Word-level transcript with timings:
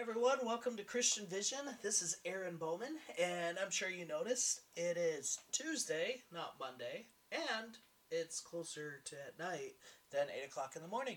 everyone, 0.00 0.38
welcome 0.44 0.76
to 0.76 0.84
Christian 0.84 1.26
Vision. 1.26 1.58
This 1.82 2.02
is 2.02 2.18
Aaron 2.24 2.56
Bowman, 2.56 2.98
and 3.20 3.58
I'm 3.58 3.70
sure 3.70 3.90
you 3.90 4.06
noticed 4.06 4.60
it 4.76 4.96
is 4.96 5.40
Tuesday, 5.50 6.22
not 6.32 6.54
Monday, 6.60 7.06
and 7.32 7.76
it's 8.08 8.40
closer 8.40 9.00
to 9.06 9.16
at 9.16 9.40
night 9.40 9.74
than 10.12 10.28
8 10.32 10.46
o'clock 10.46 10.74
in 10.76 10.82
the 10.82 10.88
morning. 10.88 11.16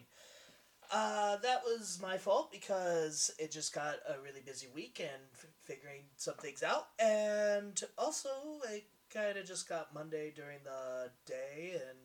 Uh, 0.92 1.38
that 1.38 1.62
was 1.64 2.00
my 2.02 2.18
fault 2.18 2.52
because 2.52 3.30
it 3.38 3.52
just 3.52 3.72
got 3.72 3.98
a 4.10 4.20
really 4.20 4.42
busy 4.44 4.68
week 4.74 5.00
and 5.00 5.22
f- 5.36 5.46
figuring 5.62 6.02
some 6.18 6.36
things 6.36 6.64
out, 6.64 6.88
and 6.98 7.84
also 8.00 8.30
it 8.74 8.86
kind 9.14 9.38
of 9.38 9.46
just 9.46 9.70
got 9.70 9.94
Monday 9.94 10.34
during 10.36 10.58
the 10.64 11.12
day 11.28 11.74
and 11.76 12.00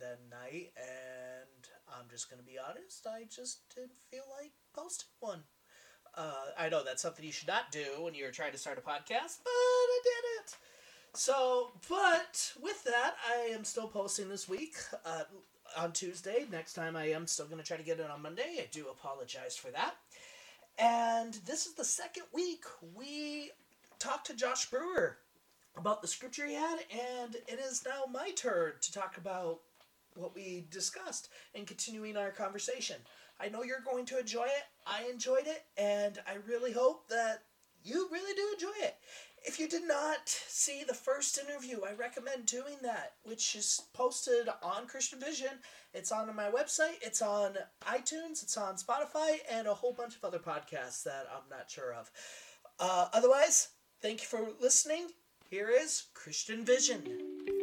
then 0.00 0.16
night, 0.28 0.72
and 0.76 1.68
I'm 1.88 2.10
just 2.10 2.28
gonna 2.28 2.42
be 2.42 2.58
honest, 2.58 3.06
I 3.06 3.26
just 3.32 3.72
didn't 3.72 3.92
feel 4.10 4.24
like 4.40 4.50
posting 4.74 5.06
one. 5.20 5.44
Uh, 6.16 6.32
I 6.58 6.68
know 6.68 6.82
that's 6.84 7.02
something 7.02 7.24
you 7.24 7.32
should 7.32 7.48
not 7.48 7.70
do 7.70 7.84
when 8.00 8.14
you're 8.14 8.30
trying 8.30 8.52
to 8.52 8.58
start 8.58 8.78
a 8.78 8.80
podcast, 8.80 9.38
but 9.44 9.50
I 9.50 10.00
did 10.02 10.44
it. 10.44 10.56
So, 11.14 11.72
but 11.88 12.52
with 12.62 12.84
that, 12.84 13.14
I 13.28 13.52
am 13.52 13.64
still 13.64 13.88
posting 13.88 14.28
this 14.28 14.48
week 14.48 14.76
uh, 15.04 15.22
on 15.76 15.92
Tuesday. 15.92 16.46
Next 16.50 16.74
time, 16.74 16.96
I 16.96 17.10
am 17.10 17.26
still 17.26 17.46
going 17.46 17.58
to 17.58 17.66
try 17.66 17.76
to 17.76 17.82
get 17.82 18.00
it 18.00 18.10
on 18.10 18.22
Monday. 18.22 18.58
I 18.58 18.68
do 18.70 18.88
apologize 18.88 19.56
for 19.56 19.70
that. 19.70 19.94
And 20.78 21.34
this 21.46 21.66
is 21.66 21.74
the 21.74 21.84
second 21.84 22.24
week 22.32 22.64
we 22.94 23.50
talked 23.98 24.26
to 24.28 24.36
Josh 24.36 24.70
Brewer 24.70 25.18
about 25.76 26.02
the 26.02 26.08
scripture 26.08 26.46
he 26.46 26.54
had, 26.54 26.78
and 26.90 27.34
it 27.34 27.60
is 27.60 27.84
now 27.86 28.04
my 28.10 28.30
turn 28.30 28.72
to 28.80 28.92
talk 28.92 29.16
about 29.16 29.60
what 30.14 30.34
we 30.34 30.66
discussed 30.70 31.28
and 31.54 31.66
continuing 31.66 32.16
our 32.16 32.30
conversation. 32.30 32.96
I 33.42 33.48
know 33.48 33.62
you're 33.62 33.80
going 33.80 34.06
to 34.06 34.18
enjoy 34.18 34.44
it. 34.44 34.64
I 34.86 35.08
enjoyed 35.10 35.46
it, 35.46 35.64
and 35.76 36.18
I 36.28 36.36
really 36.46 36.72
hope 36.72 37.08
that 37.08 37.42
you 37.82 38.08
really 38.12 38.34
do 38.34 38.48
enjoy 38.52 38.86
it. 38.86 38.96
If 39.42 39.58
you 39.58 39.68
did 39.68 39.88
not 39.88 40.28
see 40.28 40.84
the 40.86 40.92
first 40.92 41.38
interview, 41.38 41.80
I 41.82 41.94
recommend 41.94 42.44
doing 42.44 42.76
that, 42.82 43.14
which 43.22 43.56
is 43.56 43.80
posted 43.94 44.48
on 44.62 44.86
Christian 44.86 45.18
Vision. 45.18 45.60
It's 45.94 46.12
on 46.12 46.34
my 46.36 46.50
website, 46.50 46.98
it's 47.00 47.22
on 47.22 47.54
iTunes, 47.86 48.42
it's 48.42 48.58
on 48.58 48.76
Spotify, 48.76 49.38
and 49.50 49.66
a 49.66 49.74
whole 49.74 49.94
bunch 49.94 50.16
of 50.16 50.24
other 50.24 50.38
podcasts 50.38 51.02
that 51.04 51.26
I'm 51.32 51.48
not 51.48 51.70
sure 51.70 51.94
of. 51.94 52.10
Uh, 52.78 53.08
otherwise, 53.14 53.68
thank 54.02 54.20
you 54.20 54.26
for 54.26 54.48
listening. 54.60 55.08
Here 55.48 55.70
is 55.70 56.04
Christian 56.12 56.64
Vision. 56.64 57.59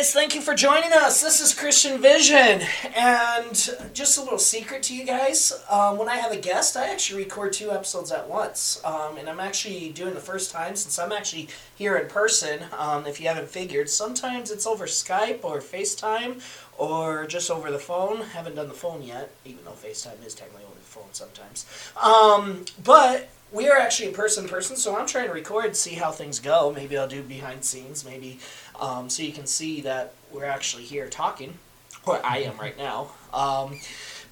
Guys, 0.00 0.14
thank 0.14 0.34
you 0.34 0.40
for 0.40 0.54
joining 0.54 0.94
us. 0.94 1.20
This 1.20 1.42
is 1.42 1.52
Christian 1.52 2.00
Vision. 2.00 2.62
And 2.96 3.92
just 3.92 4.16
a 4.16 4.22
little 4.22 4.38
secret 4.38 4.82
to 4.84 4.96
you 4.96 5.04
guys 5.04 5.52
um, 5.68 5.98
when 5.98 6.08
I 6.08 6.16
have 6.16 6.32
a 6.32 6.38
guest, 6.38 6.74
I 6.74 6.90
actually 6.90 7.24
record 7.24 7.52
two 7.52 7.70
episodes 7.70 8.10
at 8.10 8.26
once. 8.26 8.80
Um, 8.82 9.18
and 9.18 9.28
I'm 9.28 9.40
actually 9.40 9.90
doing 9.90 10.14
the 10.14 10.20
first 10.20 10.52
time 10.52 10.74
since 10.74 10.98
I'm 10.98 11.12
actually 11.12 11.48
here 11.76 11.98
in 11.98 12.08
person. 12.08 12.60
Um, 12.78 13.04
if 13.04 13.20
you 13.20 13.28
haven't 13.28 13.50
figured, 13.50 13.90
sometimes 13.90 14.50
it's 14.50 14.66
over 14.66 14.86
Skype 14.86 15.44
or 15.44 15.58
FaceTime 15.58 16.40
or 16.78 17.26
just 17.26 17.50
over 17.50 17.70
the 17.70 17.78
phone. 17.78 18.22
Haven't 18.22 18.54
done 18.54 18.68
the 18.68 18.74
phone 18.74 19.02
yet, 19.02 19.30
even 19.44 19.62
though 19.66 19.72
FaceTime 19.72 20.24
is 20.24 20.34
technically 20.34 20.64
over 20.64 20.76
the 20.76 20.80
phone 20.80 21.12
sometimes. 21.12 21.66
Um, 22.02 22.64
but 22.82 23.28
we 23.52 23.68
are 23.68 23.76
actually 23.78 24.08
in 24.08 24.14
person 24.14 24.48
person, 24.48 24.76
so 24.76 24.96
I'm 24.96 25.06
trying 25.06 25.26
to 25.28 25.32
record 25.32 25.76
see 25.76 25.94
how 25.94 26.10
things 26.10 26.38
go. 26.40 26.72
Maybe 26.74 26.96
I'll 26.96 27.08
do 27.08 27.22
behind 27.22 27.64
scenes, 27.64 28.04
maybe 28.04 28.38
um, 28.80 29.08
so 29.10 29.22
you 29.22 29.32
can 29.32 29.46
see 29.46 29.80
that 29.82 30.14
we're 30.32 30.44
actually 30.44 30.84
here 30.84 31.08
talking, 31.08 31.54
or 32.06 32.24
I 32.24 32.38
am 32.38 32.56
right 32.58 32.76
now. 32.78 33.10
Um, 33.34 33.80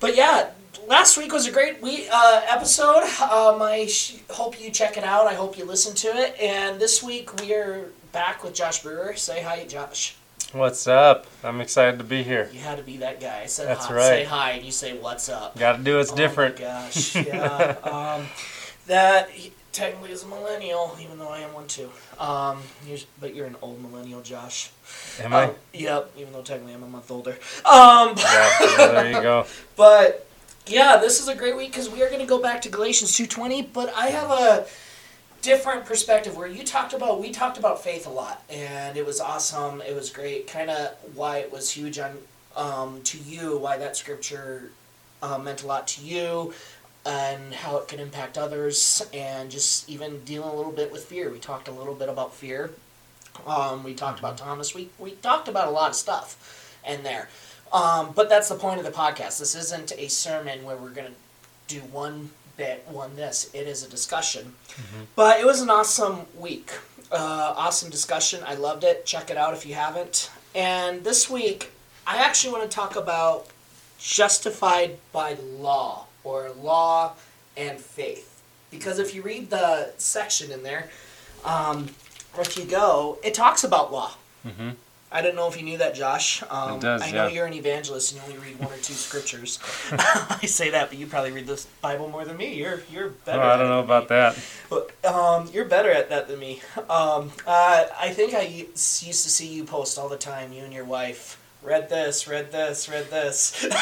but 0.00 0.16
yeah, 0.16 0.50
last 0.86 1.16
week 1.16 1.32
was 1.32 1.46
a 1.46 1.50
great 1.52 1.82
week, 1.82 2.06
uh, 2.12 2.42
episode. 2.48 3.02
Um, 3.22 3.60
I 3.62 3.86
sh- 3.86 4.18
hope 4.30 4.60
you 4.60 4.70
check 4.70 4.96
it 4.96 5.04
out. 5.04 5.26
I 5.26 5.34
hope 5.34 5.58
you 5.58 5.64
listen 5.64 5.94
to 5.96 6.08
it. 6.08 6.38
And 6.40 6.80
this 6.80 7.02
week 7.02 7.40
we 7.40 7.52
are 7.54 7.86
back 8.12 8.44
with 8.44 8.54
Josh 8.54 8.82
Brewer. 8.82 9.14
Say 9.16 9.42
hi, 9.42 9.64
Josh. 9.64 10.14
What's 10.52 10.86
up? 10.86 11.26
I'm 11.44 11.60
excited 11.60 11.98
to 11.98 12.04
be 12.04 12.22
here. 12.22 12.48
You 12.54 12.60
had 12.60 12.78
to 12.78 12.84
be 12.84 12.96
that 12.98 13.20
guy. 13.20 13.40
I 13.42 13.46
said 13.46 13.68
That's 13.68 13.86
hi, 13.86 13.94
right. 13.94 14.02
say 14.04 14.24
hi, 14.24 14.50
and 14.52 14.64
you 14.64 14.72
say 14.72 14.96
what's 14.96 15.28
up. 15.28 15.58
Got 15.58 15.76
to 15.78 15.82
do 15.82 15.96
what's 15.98 16.12
Oh 16.12 16.16
different. 16.16 16.56
gosh, 16.56 17.14
yeah. 17.16 17.76
That 18.88 19.30
he 19.30 19.52
technically 19.72 20.10
is 20.10 20.24
a 20.24 20.26
millennial, 20.26 20.96
even 21.00 21.18
though 21.18 21.28
I 21.28 21.40
am 21.40 21.54
one 21.54 21.68
too. 21.68 21.90
Um, 22.18 22.58
you're, 22.86 22.98
but 23.20 23.34
you're 23.34 23.46
an 23.46 23.56
old 23.62 23.80
millennial, 23.80 24.20
Josh. 24.20 24.70
Am 25.20 25.32
I? 25.32 25.44
Um, 25.44 25.54
yep. 25.72 26.10
Even 26.18 26.32
though 26.32 26.42
technically 26.42 26.74
I'm 26.74 26.82
a 26.82 26.88
month 26.88 27.10
older. 27.10 27.38
Um, 27.64 28.14
Yeah, 28.16 28.58
yeah, 28.60 28.76
there 28.88 29.12
you 29.12 29.22
go. 29.22 29.46
but 29.76 30.26
yeah, 30.66 30.96
this 30.96 31.20
is 31.20 31.28
a 31.28 31.34
great 31.34 31.56
week 31.56 31.70
because 31.70 31.88
we 31.88 32.02
are 32.02 32.08
going 32.08 32.20
to 32.20 32.26
go 32.26 32.40
back 32.40 32.60
to 32.62 32.68
Galatians 32.68 33.14
two 33.16 33.26
twenty. 33.26 33.62
But 33.62 33.92
I 33.94 34.08
have 34.08 34.30
a 34.30 34.66
different 35.42 35.86
perspective 35.86 36.36
where 36.36 36.48
you 36.48 36.64
talked 36.64 36.92
about 36.92 37.20
we 37.20 37.30
talked 37.30 37.58
about 37.58 37.82
faith 37.82 38.06
a 38.06 38.10
lot, 38.10 38.42
and 38.50 38.96
it 38.96 39.06
was 39.06 39.20
awesome. 39.20 39.80
It 39.82 39.94
was 39.94 40.10
great. 40.10 40.46
Kind 40.46 40.70
of 40.70 40.94
why 41.14 41.38
it 41.38 41.52
was 41.52 41.70
huge 41.70 41.98
on 41.98 42.18
um, 42.56 43.00
to 43.04 43.18
you, 43.18 43.58
why 43.58 43.78
that 43.78 43.96
scripture 43.96 44.70
uh, 45.22 45.38
meant 45.38 45.62
a 45.62 45.66
lot 45.66 45.86
to 45.88 46.04
you. 46.04 46.52
And 47.06 47.54
how 47.54 47.78
it 47.78 47.88
can 47.88 48.00
impact 48.00 48.36
others, 48.36 49.02
and 49.14 49.50
just 49.50 49.88
even 49.88 50.20
dealing 50.24 50.50
a 50.50 50.54
little 50.54 50.72
bit 50.72 50.92
with 50.92 51.04
fear. 51.04 51.30
We 51.30 51.38
talked 51.38 51.68
a 51.68 51.72
little 51.72 51.94
bit 51.94 52.08
about 52.08 52.34
fear. 52.34 52.70
Um, 53.46 53.82
we 53.82 53.94
talked 53.94 54.18
about 54.18 54.36
Thomas. 54.36 54.74
We 54.74 54.90
we 54.98 55.12
talked 55.12 55.48
about 55.48 55.68
a 55.68 55.70
lot 55.70 55.90
of 55.90 55.96
stuff 55.96 56.80
in 56.86 57.02
there. 57.04 57.28
Um, 57.72 58.12
but 58.14 58.28
that's 58.28 58.48
the 58.48 58.56
point 58.56 58.78
of 58.78 58.84
the 58.84 58.90
podcast. 58.90 59.38
This 59.38 59.54
isn't 59.54 59.92
a 59.96 60.08
sermon 60.08 60.64
where 60.64 60.76
we're 60.76 60.90
going 60.90 61.08
to 61.08 61.74
do 61.74 61.80
one 61.80 62.30
bit, 62.56 62.84
one 62.88 63.14
this. 63.16 63.50
It 63.54 63.66
is 63.66 63.84
a 63.84 63.88
discussion. 63.88 64.54
But 65.14 65.40
it 65.40 65.46
was 65.46 65.60
an 65.60 65.70
awesome 65.70 66.20
week. 66.36 66.72
Uh, 67.10 67.54
awesome 67.56 67.90
discussion. 67.90 68.40
I 68.44 68.54
loved 68.54 68.84
it. 68.84 69.06
Check 69.06 69.30
it 69.30 69.36
out 69.36 69.54
if 69.54 69.64
you 69.66 69.74
haven't. 69.74 70.30
And 70.54 71.04
this 71.04 71.30
week, 71.30 71.70
I 72.06 72.18
actually 72.18 72.52
want 72.52 72.70
to 72.70 72.74
talk 72.74 72.96
about 72.96 73.46
justified 73.98 74.98
by 75.12 75.36
law 75.58 76.06
or 76.28 76.50
law 76.60 77.12
and 77.56 77.78
faith. 77.80 78.42
Because 78.70 78.98
if 78.98 79.14
you 79.14 79.22
read 79.22 79.48
the 79.50 79.92
section 79.96 80.50
in 80.50 80.62
there, 80.62 80.90
um, 81.44 81.88
if 82.38 82.56
you 82.58 82.64
go, 82.64 83.18
it 83.24 83.32
talks 83.34 83.64
about 83.64 83.90
law. 83.92 84.12
hmm 84.46 84.70
I 85.10 85.22
don't 85.22 85.34
know 85.34 85.48
if 85.48 85.56
you 85.56 85.62
knew 85.62 85.78
that, 85.78 85.94
Josh. 85.94 86.42
Um, 86.50 86.74
It 86.74 86.80
does, 86.82 87.00
I 87.02 87.10
know 87.12 87.26
yeah. 87.28 87.32
you're 87.32 87.46
an 87.46 87.54
evangelist 87.54 88.12
and 88.12 88.20
you 88.20 88.26
only 88.28 88.46
read 88.46 88.58
one 88.60 88.70
or 88.70 88.76
two 88.76 88.92
scriptures. 88.92 89.58
I 89.92 90.44
say 90.44 90.68
that, 90.68 90.90
but 90.90 90.98
you 90.98 91.06
probably 91.06 91.30
read 91.32 91.46
the 91.46 91.64
Bible 91.80 92.10
more 92.10 92.26
than 92.26 92.36
me. 92.36 92.52
You're 92.52 92.82
you're 92.92 93.08
better. 93.24 93.38
Well, 93.38 93.50
I 93.50 93.56
don't 93.56 93.70
know 93.70 93.80
about 93.80 94.02
me. 94.02 94.08
that. 94.16 94.36
But 94.68 94.92
um, 95.06 95.48
you're 95.50 95.64
better 95.64 95.90
at 95.90 96.10
that 96.10 96.28
than 96.28 96.38
me. 96.38 96.60
Um, 96.90 97.32
uh, 97.46 97.86
I 97.98 98.10
think 98.10 98.34
I 98.34 98.42
used 98.42 99.00
to 99.24 99.30
see 99.30 99.46
you 99.46 99.64
post 99.64 99.98
all 99.98 100.10
the 100.10 100.18
time. 100.18 100.52
You 100.52 100.62
and 100.64 100.74
your 100.74 100.84
wife 100.84 101.40
read 101.62 101.88
this, 101.88 102.28
read 102.28 102.52
this, 102.52 102.86
read 102.90 103.08
this. 103.10 103.64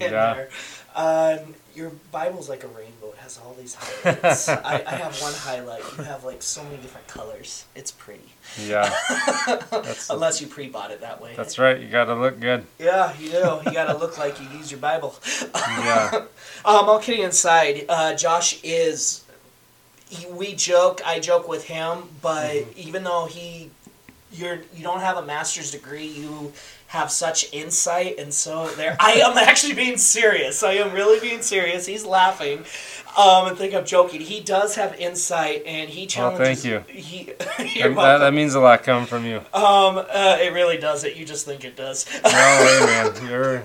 Yeah. 0.00 0.34
there. 0.34 0.48
Um, 0.94 1.54
your 1.74 1.90
Bible's 2.10 2.48
like 2.50 2.64
a 2.64 2.68
rainbow. 2.68 3.08
It 3.12 3.18
has 3.18 3.38
all 3.42 3.54
these 3.58 3.74
highlights. 3.74 4.48
I, 4.48 4.82
I 4.86 4.90
have 4.96 5.18
one 5.22 5.32
highlight. 5.32 5.82
You 5.96 6.04
have 6.04 6.22
like 6.24 6.42
so 6.42 6.62
many 6.64 6.76
different 6.76 7.06
colors. 7.08 7.64
It's 7.74 7.90
pretty. 7.90 8.24
Yeah, 8.60 8.92
Unless 10.10 10.40
you 10.42 10.46
pre-bought 10.48 10.90
it 10.90 11.00
that 11.00 11.20
way. 11.22 11.32
that's 11.36 11.58
right. 11.58 11.80
You 11.80 11.88
got 11.88 12.04
to 12.06 12.14
look 12.14 12.40
good. 12.40 12.66
Yeah, 12.78 13.14
you 13.18 13.30
do. 13.30 13.60
You 13.64 13.72
gotta 13.72 13.96
look 13.96 14.18
like 14.18 14.38
you 14.40 14.48
use 14.58 14.70
your 14.70 14.80
Bible. 14.80 15.14
Yeah, 15.54 16.10
Um, 16.64 16.88
all 16.88 16.98
kidding 16.98 17.24
aside, 17.24 17.86
uh, 17.88 18.14
Josh 18.14 18.60
is. 18.62 19.24
He, 20.10 20.26
we 20.26 20.54
joke. 20.54 21.00
I 21.06 21.20
joke 21.20 21.48
with 21.48 21.64
him, 21.64 22.02
but 22.20 22.50
Mm-hmm. 22.52 22.70
even 22.88 23.04
though 23.04 23.24
he, 23.24 23.70
you're 24.32 24.60
you 24.74 24.82
don't 24.82 25.00
have 25.00 25.16
a 25.16 25.24
master's 25.24 25.70
degree, 25.70 26.06
you 26.06 26.52
have 26.88 27.10
such 27.10 27.50
insight, 27.52 28.18
and 28.18 28.32
so 28.32 28.68
there. 28.70 28.96
I 29.00 29.12
am 29.12 29.36
actually 29.38 29.74
being 29.74 29.96
serious. 29.96 30.62
I 30.62 30.72
am 30.74 30.92
really 30.92 31.20
being 31.20 31.42
serious. 31.42 31.86
He's 31.86 32.04
laughing. 32.04 32.58
Um, 33.16 33.44
I 33.46 33.54
think 33.56 33.74
I'm 33.74 33.84
joking. 33.84 34.20
He 34.22 34.40
does 34.40 34.74
have 34.76 34.94
insight, 34.98 35.64
and 35.66 35.88
he 35.90 36.06
challenges 36.06 36.40
Oh, 36.40 36.44
thank 36.44 36.64
you. 36.64 36.94
He. 36.94 37.24
that, 37.38 37.94
that, 37.96 38.18
that 38.18 38.34
means 38.34 38.54
a 38.54 38.60
lot 38.60 38.82
coming 38.82 39.06
from 39.06 39.24
you. 39.26 39.38
um, 39.54 39.98
uh, 39.98 40.38
it 40.40 40.52
really 40.52 40.78
does. 40.78 41.04
It. 41.04 41.16
You 41.16 41.24
just 41.24 41.44
think 41.46 41.64
it 41.64 41.76
does. 41.76 42.06
No 42.24 42.30
way, 42.30 42.86
man. 42.86 43.26
You're 43.30 43.64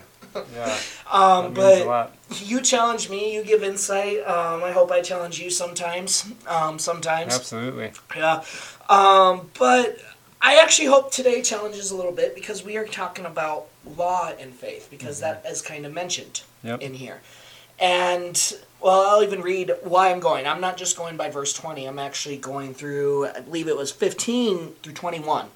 yeah. 0.53 0.77
Um, 1.11 1.53
That 1.53 1.61
means 1.61 1.81
a 1.81 1.85
but 1.85 1.87
lot. 1.87 2.15
you 2.43 2.61
challenge 2.61 3.09
me. 3.09 3.33
You 3.33 3.43
give 3.43 3.63
insight. 3.63 4.19
Um, 4.27 4.63
I 4.63 4.71
hope 4.71 4.91
I 4.91 5.01
challenge 5.01 5.39
you 5.39 5.49
sometimes. 5.49 6.31
Um, 6.45 6.77
sometimes. 6.79 7.33
Absolutely. 7.35 7.91
Yeah. 8.15 8.43
Um, 8.89 9.49
but 9.57 9.97
I 10.41 10.59
actually 10.61 10.87
hope 10.87 11.11
today 11.11 11.41
challenges 11.41 11.91
a 11.91 11.95
little 11.95 12.11
bit 12.11 12.35
because 12.35 12.63
we 12.63 12.77
are 12.77 12.85
talking 12.85 13.25
about 13.25 13.67
law 13.97 14.31
and 14.39 14.53
faith 14.53 14.87
because 14.89 15.19
that 15.19 15.43
mm-hmm. 15.43 15.51
is 15.51 15.61
kind 15.61 15.85
of 15.85 15.93
mentioned 15.93 16.41
Yep. 16.63 16.81
in 16.81 16.93
here. 16.95 17.21
And 17.79 18.57
well, 18.81 19.09
I'll 19.09 19.23
even 19.23 19.41
read 19.41 19.71
why 19.83 20.11
I'm 20.11 20.19
going. 20.19 20.47
I'm 20.47 20.61
not 20.61 20.77
just 20.77 20.97
going 20.97 21.17
by 21.17 21.29
verse 21.29 21.53
20. 21.53 21.85
I'm 21.85 21.99
actually 21.99 22.37
going 22.37 22.73
through, 22.73 23.27
I 23.27 23.39
believe 23.39 23.67
it 23.67 23.77
was 23.77 23.91
15 23.91 24.73
through 24.81 24.93
21. 24.93 25.47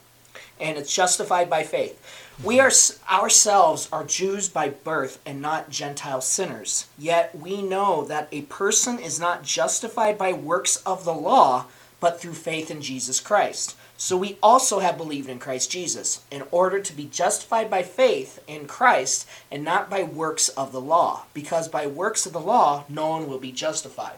And 0.59 0.77
it's 0.77 0.93
justified 0.93 1.49
by 1.49 1.63
faith. 1.63 1.99
We 2.43 2.59
are 2.59 2.71
ourselves 3.09 3.89
are 3.91 4.03
Jews 4.03 4.47
by 4.49 4.69
birth 4.69 5.19
and 5.25 5.41
not 5.41 5.69
Gentile 5.69 6.21
sinners. 6.21 6.87
Yet 6.97 7.35
we 7.37 7.61
know 7.61 8.03
that 8.05 8.27
a 8.31 8.43
person 8.43 8.99
is 8.99 9.19
not 9.19 9.43
justified 9.43 10.17
by 10.17 10.33
works 10.33 10.77
of 10.77 11.03
the 11.03 11.13
law, 11.13 11.65
but 11.99 12.21
through 12.21 12.33
faith 12.33 12.69
in 12.69 12.81
Jesus 12.81 13.19
Christ. 13.19 13.75
So 14.01 14.17
we 14.17 14.39
also 14.41 14.79
have 14.79 14.97
believed 14.97 15.29
in 15.29 15.37
Christ 15.37 15.69
Jesus, 15.69 16.23
in 16.31 16.41
order 16.49 16.79
to 16.79 16.91
be 16.91 17.05
justified 17.05 17.69
by 17.69 17.83
faith 17.83 18.43
in 18.47 18.65
Christ 18.65 19.27
and 19.51 19.63
not 19.63 19.91
by 19.91 20.01
works 20.01 20.49
of 20.49 20.71
the 20.71 20.81
law, 20.81 21.25
because 21.35 21.67
by 21.67 21.85
works 21.85 22.25
of 22.25 22.33
the 22.33 22.39
law 22.39 22.83
no 22.89 23.09
one 23.09 23.29
will 23.29 23.37
be 23.37 23.51
justified. 23.51 24.15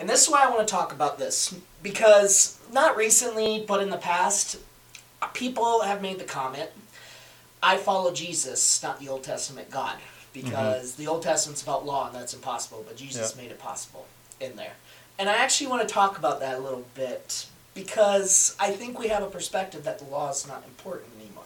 And 0.00 0.08
this 0.08 0.22
is 0.22 0.30
why 0.30 0.42
I 0.42 0.48
want 0.48 0.66
to 0.66 0.72
talk 0.72 0.90
about 0.90 1.18
this, 1.18 1.54
because 1.82 2.58
not 2.72 2.96
recently, 2.96 3.62
but 3.68 3.82
in 3.82 3.90
the 3.90 3.98
past, 3.98 4.56
people 5.34 5.82
have 5.82 6.00
made 6.00 6.18
the 6.18 6.24
comment 6.24 6.70
I 7.62 7.76
follow 7.76 8.10
Jesus, 8.10 8.82
not 8.82 9.00
the 9.00 9.10
Old 9.10 9.22
Testament 9.22 9.70
God, 9.70 9.98
because 10.32 10.92
mm-hmm. 10.92 11.02
the 11.02 11.10
Old 11.10 11.22
Testament's 11.22 11.62
about 11.62 11.84
law 11.84 12.06
and 12.06 12.16
that's 12.16 12.32
impossible, 12.32 12.82
but 12.86 12.96
Jesus 12.96 13.36
yep. 13.36 13.44
made 13.44 13.50
it 13.50 13.58
possible 13.58 14.06
in 14.40 14.56
there. 14.56 14.72
And 15.18 15.28
I 15.28 15.34
actually 15.34 15.66
want 15.66 15.86
to 15.86 15.92
talk 15.92 16.16
about 16.16 16.40
that 16.40 16.56
a 16.56 16.62
little 16.62 16.86
bit 16.94 17.48
because 17.74 18.56
I 18.58 18.70
think 18.70 18.98
we 18.98 19.08
have 19.08 19.22
a 19.22 19.28
perspective 19.28 19.84
that 19.84 19.98
the 19.98 20.06
law 20.06 20.30
is 20.30 20.46
not 20.46 20.64
important 20.64 21.10
anymore. 21.20 21.44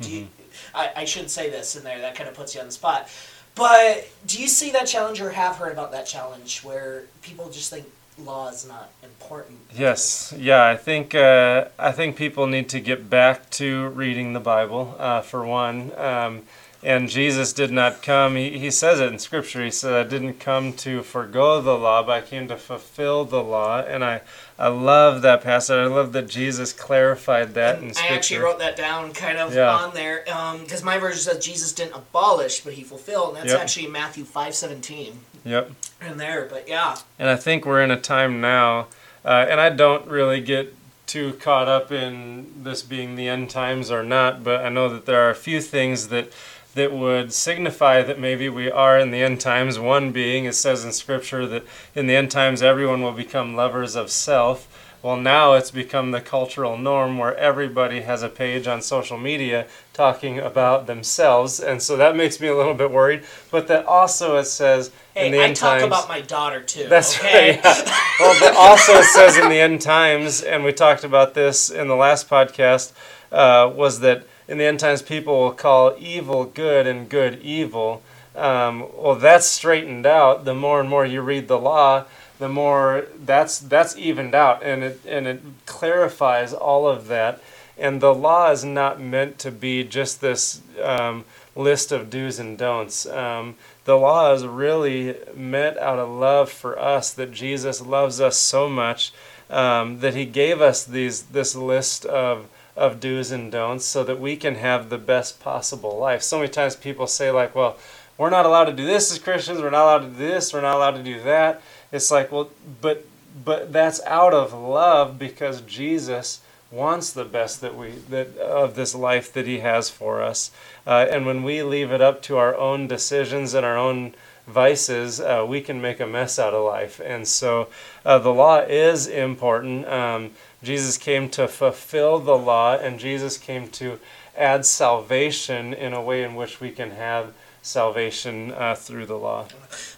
Mm-hmm. 0.00 0.12
You, 0.12 0.28
I, 0.74 0.90
I 0.96 1.04
shouldn't 1.04 1.30
say 1.30 1.50
this 1.50 1.76
in 1.76 1.84
there, 1.84 2.00
that 2.00 2.14
kind 2.14 2.28
of 2.28 2.34
puts 2.34 2.54
you 2.54 2.60
on 2.60 2.66
the 2.66 2.72
spot. 2.72 3.08
But 3.54 4.08
do 4.26 4.40
you 4.40 4.48
see 4.48 4.70
that 4.72 4.86
challenge 4.86 5.20
or 5.20 5.30
have 5.30 5.56
heard 5.56 5.72
about 5.72 5.92
that 5.92 6.06
challenge 6.06 6.64
where 6.64 7.04
people 7.22 7.50
just 7.50 7.70
think 7.70 7.86
law 8.18 8.48
is 8.48 8.66
not 8.66 8.90
important? 9.02 9.58
Yes, 9.72 10.34
yeah, 10.36 10.64
I 10.64 10.76
think 10.76 11.14
uh, 11.14 11.66
I 11.78 11.92
think 11.92 12.16
people 12.16 12.46
need 12.46 12.68
to 12.70 12.80
get 12.80 13.08
back 13.08 13.50
to 13.50 13.88
reading 13.88 14.32
the 14.32 14.40
Bible 14.40 14.96
uh, 14.98 15.20
for 15.20 15.46
one. 15.46 15.92
Um, 15.96 16.42
and 16.84 17.08
Jesus 17.08 17.54
did 17.54 17.70
not 17.72 18.02
come, 18.02 18.36
he, 18.36 18.58
he 18.58 18.70
says 18.70 19.00
it 19.00 19.10
in 19.10 19.18
Scripture, 19.18 19.64
he 19.64 19.70
said, 19.70 19.94
I 19.94 20.08
didn't 20.08 20.34
come 20.34 20.74
to 20.74 21.02
forego 21.02 21.62
the 21.62 21.78
law, 21.78 22.02
but 22.02 22.12
I 22.12 22.20
came 22.20 22.46
to 22.48 22.58
fulfill 22.58 23.24
the 23.24 23.42
law. 23.42 23.80
And 23.80 24.04
I, 24.04 24.20
I 24.58 24.68
love 24.68 25.22
that 25.22 25.42
passage. 25.42 25.74
I 25.74 25.86
love 25.86 26.12
that 26.12 26.28
Jesus 26.28 26.74
clarified 26.74 27.54
that 27.54 27.76
and 27.76 27.88
in 27.88 27.94
Scripture. 27.94 28.12
I 28.12 28.16
actually 28.16 28.40
wrote 28.40 28.58
that 28.58 28.76
down 28.76 29.14
kind 29.14 29.38
of 29.38 29.54
yeah. 29.54 29.74
on 29.74 29.94
there, 29.94 30.24
because 30.24 30.80
um, 30.80 30.86
my 30.86 30.98
version 30.98 31.22
says 31.22 31.42
Jesus 31.42 31.72
didn't 31.72 31.94
abolish, 31.94 32.60
but 32.60 32.74
he 32.74 32.82
fulfilled. 32.82 33.30
And 33.30 33.38
that's 33.38 33.52
yep. 33.52 33.62
actually 33.62 33.86
Matthew 33.86 34.24
5.17. 34.24 35.14
Yep. 35.46 35.70
In 36.06 36.18
there, 36.18 36.46
but 36.50 36.68
yeah. 36.68 36.96
And 37.18 37.30
I 37.30 37.36
think 37.36 37.64
we're 37.64 37.82
in 37.82 37.90
a 37.90 38.00
time 38.00 38.42
now, 38.42 38.88
uh, 39.24 39.46
and 39.48 39.58
I 39.58 39.70
don't 39.70 40.06
really 40.06 40.42
get 40.42 40.74
too 41.06 41.34
caught 41.34 41.68
up 41.68 41.92
in 41.92 42.62
this 42.62 42.82
being 42.82 43.14
the 43.14 43.28
end 43.28 43.50
times 43.50 43.90
or 43.90 44.02
not, 44.02 44.42
but 44.42 44.64
I 44.64 44.68
know 44.68 44.88
that 44.88 45.06
there 45.06 45.26
are 45.26 45.30
a 45.30 45.34
few 45.34 45.60
things 45.60 46.08
that 46.08 46.32
that 46.74 46.92
would 46.92 47.32
signify 47.32 48.02
that 48.02 48.18
maybe 48.18 48.48
we 48.48 48.70
are 48.70 48.98
in 48.98 49.10
the 49.10 49.22
end 49.22 49.40
times. 49.40 49.78
One 49.78 50.12
being, 50.12 50.44
it 50.44 50.54
says 50.54 50.84
in 50.84 50.92
Scripture 50.92 51.46
that 51.46 51.64
in 51.94 52.06
the 52.06 52.16
end 52.16 52.30
times 52.30 52.62
everyone 52.62 53.02
will 53.02 53.12
become 53.12 53.56
lovers 53.56 53.96
of 53.96 54.10
self. 54.10 54.68
Well, 55.04 55.16
now 55.16 55.52
it's 55.52 55.70
become 55.70 56.12
the 56.12 56.20
cultural 56.22 56.78
norm 56.78 57.18
where 57.18 57.36
everybody 57.36 58.00
has 58.00 58.22
a 58.22 58.28
page 58.30 58.66
on 58.66 58.80
social 58.80 59.18
media 59.18 59.66
talking 59.92 60.38
about 60.38 60.86
themselves, 60.86 61.60
and 61.60 61.82
so 61.82 61.98
that 61.98 62.16
makes 62.16 62.40
me 62.40 62.48
a 62.48 62.56
little 62.56 62.72
bit 62.72 62.90
worried. 62.90 63.22
But 63.50 63.68
that 63.68 63.84
also 63.84 64.38
it 64.38 64.46
says 64.46 64.90
hey, 65.12 65.26
in 65.26 65.32
the 65.32 65.40
I 65.40 65.44
end 65.44 65.56
times. 65.56 65.82
I 65.82 65.88
talk 65.88 66.06
about 66.06 66.08
my 66.08 66.22
daughter 66.22 66.62
too. 66.62 66.88
That's 66.88 67.18
okay? 67.20 67.50
right. 67.56 67.60
Yeah. 67.62 67.98
well, 68.18 68.40
but 68.40 68.56
also 68.56 68.94
it 68.94 69.04
says 69.04 69.36
in 69.36 69.50
the 69.50 69.60
end 69.60 69.82
times, 69.82 70.40
and 70.40 70.64
we 70.64 70.72
talked 70.72 71.04
about 71.04 71.34
this 71.34 71.68
in 71.68 71.86
the 71.86 71.96
last 71.96 72.30
podcast, 72.30 72.94
uh, 73.30 73.70
was 73.74 74.00
that 74.00 74.26
in 74.48 74.58
the 74.58 74.64
end 74.64 74.80
times 74.80 75.02
people 75.02 75.40
will 75.40 75.52
call 75.52 75.94
evil 75.98 76.44
good 76.44 76.86
and 76.86 77.08
good 77.08 77.40
evil. 77.42 78.02
Um, 78.36 78.88
well, 78.96 79.14
that's 79.14 79.46
straightened 79.46 80.06
out. 80.06 80.44
The 80.44 80.54
more 80.54 80.80
and 80.80 80.88
more 80.88 81.06
you 81.06 81.22
read 81.22 81.48
the 81.48 81.58
law, 81.58 82.04
the 82.38 82.48
more 82.48 83.06
that's 83.24 83.58
that's 83.58 83.96
evened 83.96 84.34
out, 84.34 84.62
and 84.62 84.82
it 84.82 85.00
and 85.06 85.26
it 85.26 85.40
clarifies 85.66 86.52
all 86.52 86.88
of 86.88 87.06
that. 87.08 87.40
And 87.78 88.00
the 88.00 88.14
law 88.14 88.50
is 88.50 88.64
not 88.64 89.00
meant 89.00 89.38
to 89.40 89.50
be 89.50 89.82
just 89.84 90.20
this 90.20 90.60
um, 90.82 91.24
list 91.56 91.90
of 91.92 92.10
do's 92.10 92.38
and 92.38 92.58
don'ts. 92.58 93.06
Um, 93.06 93.56
the 93.84 93.96
law 93.96 94.32
is 94.32 94.46
really 94.46 95.16
meant 95.34 95.78
out 95.78 95.98
of 95.98 96.08
love 96.08 96.50
for 96.50 96.78
us. 96.78 97.12
That 97.12 97.32
Jesus 97.32 97.80
loves 97.80 98.20
us 98.20 98.36
so 98.36 98.68
much 98.68 99.12
um, 99.48 100.00
that 100.00 100.14
He 100.14 100.26
gave 100.26 100.60
us 100.60 100.84
these 100.84 101.22
this 101.24 101.54
list 101.54 102.04
of 102.04 102.48
of 102.76 103.00
do's 103.00 103.30
and 103.30 103.52
don'ts 103.52 103.84
so 103.84 104.02
that 104.04 104.20
we 104.20 104.36
can 104.36 104.56
have 104.56 104.90
the 104.90 104.98
best 104.98 105.40
possible 105.40 105.96
life. 105.98 106.22
So 106.22 106.38
many 106.38 106.50
times 106.50 106.76
people 106.76 107.06
say, 107.06 107.30
like, 107.30 107.54
well, 107.54 107.76
we're 108.18 108.30
not 108.30 108.46
allowed 108.46 108.66
to 108.66 108.72
do 108.72 108.86
this 108.86 109.10
as 109.12 109.18
Christians, 109.18 109.60
we're 109.60 109.70
not 109.70 109.84
allowed 109.84 109.98
to 110.00 110.08
do 110.08 110.16
this, 110.16 110.52
we're 110.52 110.60
not 110.60 110.76
allowed 110.76 110.96
to 110.96 111.02
do 111.02 111.20
that. 111.22 111.62
It's 111.92 112.10
like, 112.10 112.30
well, 112.30 112.50
but 112.80 113.06
but 113.44 113.72
that's 113.72 114.00
out 114.04 114.32
of 114.32 114.52
love 114.52 115.18
because 115.18 115.60
Jesus 115.62 116.40
wants 116.70 117.12
the 117.12 117.24
best 117.24 117.60
that 117.60 117.76
we 117.76 117.90
that 118.10 118.36
of 118.38 118.74
this 118.74 118.94
life 118.94 119.32
that 119.32 119.46
he 119.46 119.60
has 119.60 119.90
for 119.90 120.22
us. 120.22 120.50
Uh, 120.86 121.06
and 121.10 121.26
when 121.26 121.42
we 121.42 121.62
leave 121.62 121.90
it 121.90 122.00
up 122.00 122.22
to 122.22 122.36
our 122.36 122.56
own 122.56 122.86
decisions 122.86 123.54
and 123.54 123.64
our 123.64 123.76
own 123.76 124.14
vices, 124.46 125.20
uh, 125.20 125.44
we 125.48 125.60
can 125.60 125.80
make 125.80 126.00
a 126.00 126.06
mess 126.06 126.38
out 126.38 126.52
of 126.54 126.64
life. 126.64 127.00
And 127.04 127.26
so 127.26 127.68
uh, 128.04 128.18
the 128.18 128.32
law 128.32 128.60
is 128.60 129.06
important. 129.06 129.86
Um, 129.88 130.32
Jesus 130.64 130.98
came 130.98 131.28
to 131.30 131.46
fulfill 131.46 132.18
the 132.18 132.36
law, 132.36 132.76
and 132.76 132.98
Jesus 132.98 133.38
came 133.38 133.68
to 133.70 133.98
add 134.36 134.66
salvation 134.66 135.72
in 135.72 135.92
a 135.92 136.02
way 136.02 136.22
in 136.22 136.34
which 136.34 136.60
we 136.60 136.70
can 136.70 136.90
have 136.92 137.32
salvation 137.62 138.52
uh, 138.52 138.74
through 138.74 139.06
the 139.06 139.16
law. 139.16 139.46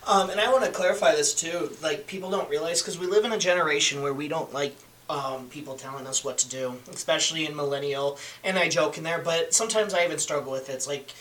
Um, 0.06 0.30
and 0.30 0.40
I 0.40 0.52
want 0.52 0.64
to 0.64 0.70
clarify 0.70 1.14
this 1.14 1.34
too. 1.34 1.70
Like 1.82 2.06
people 2.06 2.30
don't 2.30 2.48
realize 2.48 2.80
because 2.80 2.98
we 2.98 3.06
live 3.06 3.24
in 3.24 3.32
a 3.32 3.38
generation 3.38 4.02
where 4.02 4.14
we 4.14 4.28
don't 4.28 4.52
like 4.52 4.76
um, 5.08 5.48
people 5.48 5.74
telling 5.74 6.06
us 6.06 6.24
what 6.24 6.38
to 6.38 6.48
do, 6.48 6.76
especially 6.90 7.46
in 7.46 7.56
millennial. 7.56 8.18
And 8.44 8.58
I 8.58 8.68
joke 8.68 8.98
in 8.98 9.04
there, 9.04 9.18
but 9.18 9.54
sometimes 9.54 9.94
I 9.94 10.04
even 10.04 10.18
struggle 10.18 10.52
with 10.52 10.68
it. 10.68 10.74
It's 10.74 10.86
like 10.86 11.12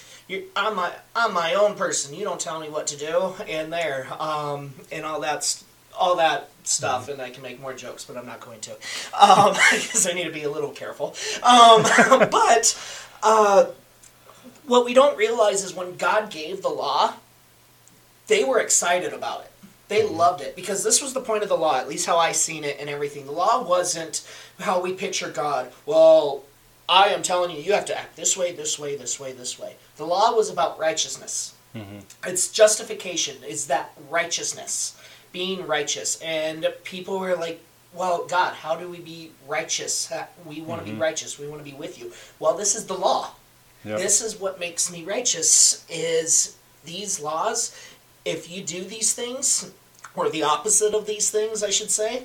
I'm 0.55 0.75
my 0.75 0.91
I'm 1.15 1.33
my 1.33 1.53
own 1.53 1.75
person. 1.75 2.15
You 2.15 2.23
don't 2.23 2.39
tell 2.39 2.59
me 2.59 2.69
what 2.69 2.87
to 2.87 2.97
do, 2.97 3.35
and 3.47 3.71
there, 3.71 4.07
um, 4.19 4.73
and 4.91 5.05
all 5.05 5.21
that's 5.21 5.63
all 5.97 6.15
that 6.17 6.49
stuff, 6.67 7.03
mm-hmm. 7.03 7.13
and 7.13 7.21
I 7.21 7.29
can 7.29 7.43
make 7.43 7.59
more 7.59 7.73
jokes, 7.73 8.03
but 8.05 8.17
I'm 8.17 8.25
not 8.25 8.39
going 8.39 8.59
to, 8.61 8.75
because 9.11 10.05
um, 10.05 10.11
I 10.11 10.13
need 10.13 10.25
to 10.25 10.31
be 10.31 10.43
a 10.43 10.49
little 10.49 10.71
careful. 10.71 11.15
Um, 11.43 11.83
but 12.31 12.77
uh, 13.23 13.65
what 14.65 14.85
we 14.85 14.93
don't 14.93 15.17
realize 15.17 15.63
is 15.63 15.73
when 15.73 15.95
God 15.95 16.29
gave 16.29 16.61
the 16.61 16.69
law, 16.69 17.13
they 18.27 18.43
were 18.43 18.59
excited 18.59 19.13
about 19.13 19.41
it. 19.41 19.51
They 19.87 20.01
mm-hmm. 20.01 20.15
loved 20.15 20.41
it 20.41 20.55
because 20.55 20.83
this 20.83 21.01
was 21.01 21.13
the 21.13 21.21
point 21.21 21.43
of 21.43 21.49
the 21.49 21.57
law, 21.57 21.77
at 21.77 21.87
least 21.87 22.05
how 22.05 22.17
I 22.17 22.31
seen 22.31 22.63
it 22.63 22.77
and 22.79 22.89
everything. 22.89 23.25
The 23.25 23.31
law 23.31 23.63
wasn't 23.63 24.27
how 24.59 24.81
we 24.81 24.93
picture 24.93 25.29
God. 25.29 25.71
Well, 25.85 26.43
I 26.87 27.09
am 27.09 27.21
telling 27.21 27.55
you, 27.55 27.61
you 27.61 27.73
have 27.73 27.85
to 27.85 27.97
act 27.97 28.15
this 28.15 28.37
way, 28.37 28.51
this 28.51 28.77
way, 28.77 28.95
this 28.95 29.19
way, 29.19 29.31
this 29.31 29.59
way. 29.59 29.75
The 29.97 30.05
law 30.05 30.35
was 30.35 30.49
about 30.49 30.79
righteousness. 30.79 31.53
Mm-hmm. 31.75 31.99
It's 32.25 32.49
justification. 32.49 33.37
It's 33.43 33.65
that 33.65 33.91
righteousness 34.09 34.97
being 35.35 35.67
righteous. 35.67 36.17
And 36.21 36.65
people 36.85 37.19
were 37.19 37.35
like, 37.35 37.59
well, 37.93 38.25
God, 38.25 38.53
how 38.53 38.77
do 38.77 38.87
we 38.89 39.01
be 39.01 39.31
righteous? 39.45 40.09
We 40.45 40.61
want 40.61 40.81
to 40.81 40.87
mm-hmm. 40.87 40.95
be 40.95 41.01
righteous. 41.01 41.37
We 41.37 41.47
want 41.49 41.59
to 41.63 41.69
be 41.69 41.75
with 41.75 41.99
you. 41.99 42.13
Well, 42.39 42.55
this 42.55 42.73
is 42.73 42.85
the 42.85 42.93
law. 42.93 43.31
Yep. 43.83 43.99
This 43.99 44.21
is 44.21 44.39
what 44.39 44.61
makes 44.61 44.89
me 44.89 45.03
righteous 45.03 45.85
is 45.89 46.55
these 46.85 47.19
laws. 47.19 47.77
If 48.23 48.49
you 48.49 48.63
do 48.63 48.85
these 48.85 49.13
things, 49.13 49.71
or 50.15 50.29
the 50.29 50.43
opposite 50.43 50.93
of 50.93 51.05
these 51.05 51.29
things, 51.29 51.63
I 51.63 51.69
should 51.69 51.91
say, 51.91 52.23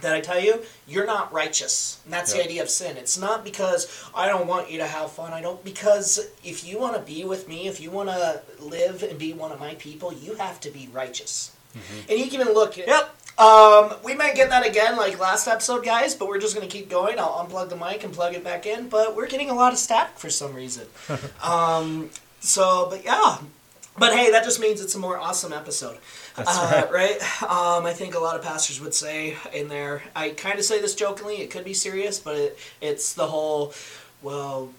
that 0.00 0.14
I 0.14 0.20
tell 0.20 0.38
you, 0.38 0.62
you're 0.86 1.06
not 1.06 1.32
righteous. 1.32 2.00
And 2.04 2.12
that's 2.12 2.32
yep. 2.32 2.44
the 2.44 2.48
idea 2.48 2.62
of 2.62 2.70
sin. 2.70 2.96
It's 2.96 3.18
not 3.18 3.44
because 3.44 4.08
I 4.14 4.28
don't 4.28 4.46
want 4.46 4.70
you 4.70 4.78
to 4.78 4.86
have 4.86 5.10
fun. 5.10 5.32
I 5.32 5.42
don't 5.42 5.62
because 5.64 6.30
if 6.44 6.64
you 6.64 6.78
want 6.78 6.94
to 6.94 7.02
be 7.02 7.24
with 7.24 7.48
me, 7.48 7.66
if 7.66 7.80
you 7.80 7.90
want 7.90 8.08
to 8.08 8.40
live 8.60 9.02
and 9.02 9.18
be 9.18 9.32
one 9.32 9.50
of 9.50 9.58
my 9.58 9.74
people, 9.74 10.12
you 10.12 10.36
have 10.36 10.60
to 10.60 10.70
be 10.70 10.88
righteous. 10.92 11.50
Mm-hmm. 11.74 12.10
And 12.10 12.18
you 12.18 12.30
can 12.30 12.40
even 12.40 12.54
look. 12.54 12.76
Yep. 12.76 13.16
Um, 13.38 13.94
we 14.04 14.14
might 14.14 14.34
get 14.34 14.50
that 14.50 14.66
again 14.66 14.96
like 14.96 15.18
last 15.18 15.48
episode, 15.48 15.82
guys, 15.82 16.14
but 16.14 16.28
we're 16.28 16.40
just 16.40 16.54
going 16.54 16.68
to 16.68 16.72
keep 16.72 16.90
going. 16.90 17.18
I'll 17.18 17.46
unplug 17.46 17.70
the 17.70 17.76
mic 17.76 18.04
and 18.04 18.12
plug 18.12 18.34
it 18.34 18.44
back 18.44 18.66
in, 18.66 18.88
but 18.88 19.16
we're 19.16 19.28
getting 19.28 19.48
a 19.48 19.54
lot 19.54 19.72
of 19.72 19.78
static 19.78 20.18
for 20.18 20.28
some 20.28 20.54
reason. 20.54 20.86
um, 21.42 22.10
so, 22.40 22.88
but 22.90 23.04
yeah. 23.04 23.38
But 23.98 24.14
hey, 24.14 24.30
that 24.30 24.44
just 24.44 24.60
means 24.60 24.80
it's 24.80 24.94
a 24.94 24.98
more 24.98 25.18
awesome 25.18 25.52
episode. 25.52 25.98
That's 26.36 26.56
uh, 26.56 26.88
right. 26.92 27.20
right? 27.20 27.42
Um, 27.42 27.86
I 27.86 27.92
think 27.92 28.14
a 28.14 28.18
lot 28.18 28.36
of 28.36 28.42
pastors 28.42 28.80
would 28.80 28.94
say 28.94 29.36
in 29.52 29.68
there, 29.68 30.02
I 30.14 30.30
kind 30.30 30.58
of 30.58 30.64
say 30.64 30.80
this 30.80 30.94
jokingly, 30.94 31.36
it 31.36 31.50
could 31.50 31.64
be 31.64 31.74
serious, 31.74 32.18
but 32.18 32.36
it, 32.36 32.58
it's 32.80 33.14
the 33.14 33.26
whole, 33.26 33.74
well, 34.22 34.70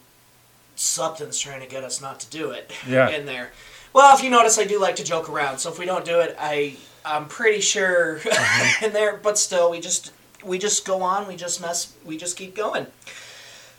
something's 0.75 1.37
trying 1.37 1.61
to 1.61 1.67
get 1.67 1.83
us 1.83 2.01
not 2.01 2.19
to 2.21 2.29
do 2.29 2.51
it 2.51 2.71
yeah. 2.87 3.09
in 3.15 3.25
there. 3.25 3.51
Well, 3.93 4.15
if 4.15 4.23
you 4.23 4.29
notice, 4.29 4.57
I 4.57 4.63
do 4.63 4.79
like 4.79 4.95
to 4.97 5.03
joke 5.03 5.29
around. 5.29 5.59
So 5.59 5.69
if 5.69 5.77
we 5.77 5.85
don't 5.85 6.05
do 6.05 6.19
it, 6.19 6.35
I 6.39 6.77
I'm 7.03 7.27
pretty 7.27 7.61
sure 7.61 8.19
mm-hmm. 8.19 8.85
in 8.85 8.93
there. 8.93 9.17
But 9.17 9.37
still, 9.37 9.69
we 9.71 9.79
just 9.79 10.13
we 10.43 10.57
just 10.57 10.85
go 10.85 11.01
on. 11.01 11.27
We 11.27 11.35
just 11.35 11.61
mess. 11.61 11.93
We 12.05 12.17
just 12.17 12.37
keep 12.37 12.55
going. 12.55 12.87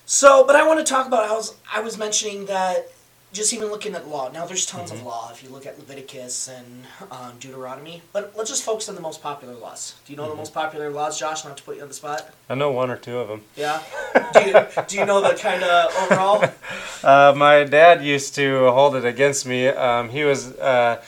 So, 0.05 0.45
but 0.45 0.57
I 0.57 0.67
want 0.67 0.81
to 0.81 0.85
talk 0.85 1.07
about. 1.07 1.25
I 1.25 1.33
was 1.33 1.55
I 1.73 1.81
was 1.81 1.97
mentioning 1.97 2.47
that 2.47 2.92
just 3.33 3.53
even 3.53 3.69
looking 3.69 3.95
at 3.95 4.07
law. 4.09 4.31
Now, 4.31 4.47
there's 4.47 4.67
tons 4.67 4.91
of 4.91 5.03
law 5.03 5.31
if 5.33 5.43
you 5.43 5.49
look 5.49 5.67
at 5.67 5.79
Leviticus 5.79 6.49
and 6.49 6.85
um, 7.11 7.33
Deuteronomy. 7.41 8.03
But 8.13 8.33
let's 8.37 8.51
just 8.51 8.63
focus 8.63 8.89
on 8.89 8.95
the 8.95 9.01
most 9.01 9.23
popular 9.23 9.55
laws. 9.55 9.95
Do 10.05 10.13
you 10.13 10.17
know 10.17 10.29
the 10.29 10.37
most 10.37 10.53
popular 10.53 10.91
laws, 10.91 11.19
Josh? 11.19 11.45
Not 11.45 11.57
to 11.57 11.63
put 11.63 11.77
you 11.77 11.83
on 11.83 11.89
the 11.89 11.95
spot. 11.95 12.31
I 12.49 12.55
know 12.55 12.71
one 12.71 12.91
or 12.91 12.97
two 12.97 13.19
of 13.19 13.29
them. 13.29 13.43
Yeah. 13.57 13.83
do 14.35 14.41
you 14.41 14.67
do 14.87 14.97
you 14.97 15.07
know 15.07 15.21
the 15.21 15.37
kind 15.37 15.63
of 15.63 15.95
overall? 16.03 16.45
Uh, 17.05 17.35
my 17.37 17.65
dad 17.65 18.05
used 18.05 18.33
to 18.33 18.71
hold 18.71 18.95
it 18.95 19.05
against 19.05 19.45
me. 19.45 19.67
Um, 19.67 20.09
he 20.09 20.23
was. 20.23 20.53
Uh, 20.53 21.03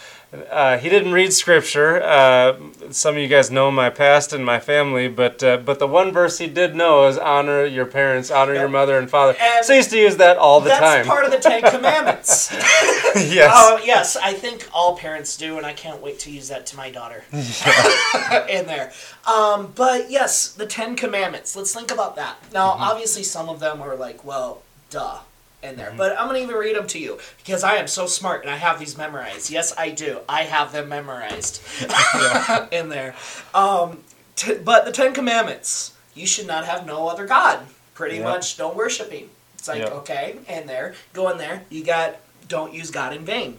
uh, 0.50 0.79
he 0.79 0.88
didn't 0.88 1.12
read 1.12 1.33
scripture. 1.33 2.03
Uh, 2.03 2.57
some 2.91 3.14
of 3.17 3.21
you 3.23 3.29
guys 3.29 3.50
know 3.50 3.71
my 3.71 3.91
past 3.91 4.33
and 4.33 4.45
my 4.45 4.59
family, 4.61 5.09
but 5.09 5.43
uh, 5.43 5.57
but 5.59 5.79
the 5.79 5.87
one 5.87 6.12
verse 6.12 6.38
he 6.38 6.47
did 6.47 6.75
know 6.75 7.07
is 7.07 7.17
honor 7.19 7.64
your 7.64 7.87
parents, 7.87 8.31
honor 8.31 8.55
your 8.55 8.69
mother 8.69 8.99
and 8.99 9.09
father. 9.11 9.37
And 9.41 9.64
so 9.64 9.73
he 9.73 9.79
used 9.79 9.91
to 9.91 9.99
use 9.99 10.17
that 10.17 10.37
all 10.37 10.61
the 10.61 10.69
That's 10.69 10.81
time. 10.81 10.97
That's 10.99 11.09
part 11.09 11.25
of 11.25 11.31
the 11.31 11.38
Ten 11.38 11.62
Commandments. 11.71 12.50
yes. 12.53 13.50
Oh 13.55 13.81
yes, 13.85 14.17
I 14.17 14.33
think 14.33 14.69
all 14.73 14.97
parents 14.97 15.37
do, 15.37 15.57
and 15.57 15.64
I 15.67 15.73
can't 15.73 16.03
wait 16.03 16.19
to 16.21 16.31
use 16.31 16.49
that 16.49 16.67
to 16.67 16.76
my 16.76 16.91
daughter. 16.91 17.25
in 17.33 18.67
there, 18.67 18.93
um, 19.26 19.73
but 19.75 20.11
yes, 20.11 20.49
the 20.53 20.67
Ten 20.67 20.97
Commandments. 20.97 21.55
Let's 21.57 21.75
think 21.75 21.91
about 21.91 22.17
that. 22.17 22.37
Now, 22.53 22.73
Mm-hmm. 22.75 22.83
obviously, 22.83 23.23
some 23.23 23.49
of 23.49 23.61
them 23.61 23.81
are 23.83 23.95
like, 23.95 24.25
well, 24.25 24.62
duh, 24.91 25.19
in 25.64 25.76
there. 25.76 25.88
Mm-hmm. 25.88 25.97
But 25.97 26.18
I'm 26.18 26.26
gonna 26.26 26.38
even 26.38 26.54
read 26.56 26.76
them 26.76 26.87
to 26.88 26.99
you 26.99 27.18
because 27.38 27.64
I 27.64 27.76
am 27.76 27.88
so 27.88 28.06
smart 28.06 28.42
and 28.42 28.50
I 28.50 28.56
have 28.56 28.78
these 28.78 28.97
memorized. 28.97 29.50
Yes, 29.50 29.75
I 29.76 29.90
do. 29.90 30.21
I 30.28 30.42
have 30.42 30.73
them 30.73 30.88
memorized 30.88 31.61
in 32.73 32.88
there. 32.90 33.14
Um, 33.54 33.99
t- 34.37 34.54
but 34.54 34.85
the 34.85 34.92
Ten 34.92 35.12
Commandments. 35.12 35.92
You 36.14 36.26
should 36.28 36.47
not 36.47 36.64
have 36.64 36.87
no 36.87 37.09
other 37.09 37.26
god. 37.26 37.66
Pretty 37.94 38.16
Yep. 38.16 38.25
much, 38.25 38.56
don't 38.56 38.76
worship 38.76 39.11
him. 39.11 39.30
It's 39.59 39.66
like 39.66 39.78
Yep. 39.83 39.92
okay, 39.92 40.37
in 40.49 40.66
there, 40.66 40.94
go 41.12 41.28
in 41.30 41.38
there. 41.38 41.62
You 41.71 41.83
got 41.83 42.16
don't 42.47 42.73
use 42.75 42.90
God 42.90 43.14
in 43.14 43.25
vain. 43.25 43.59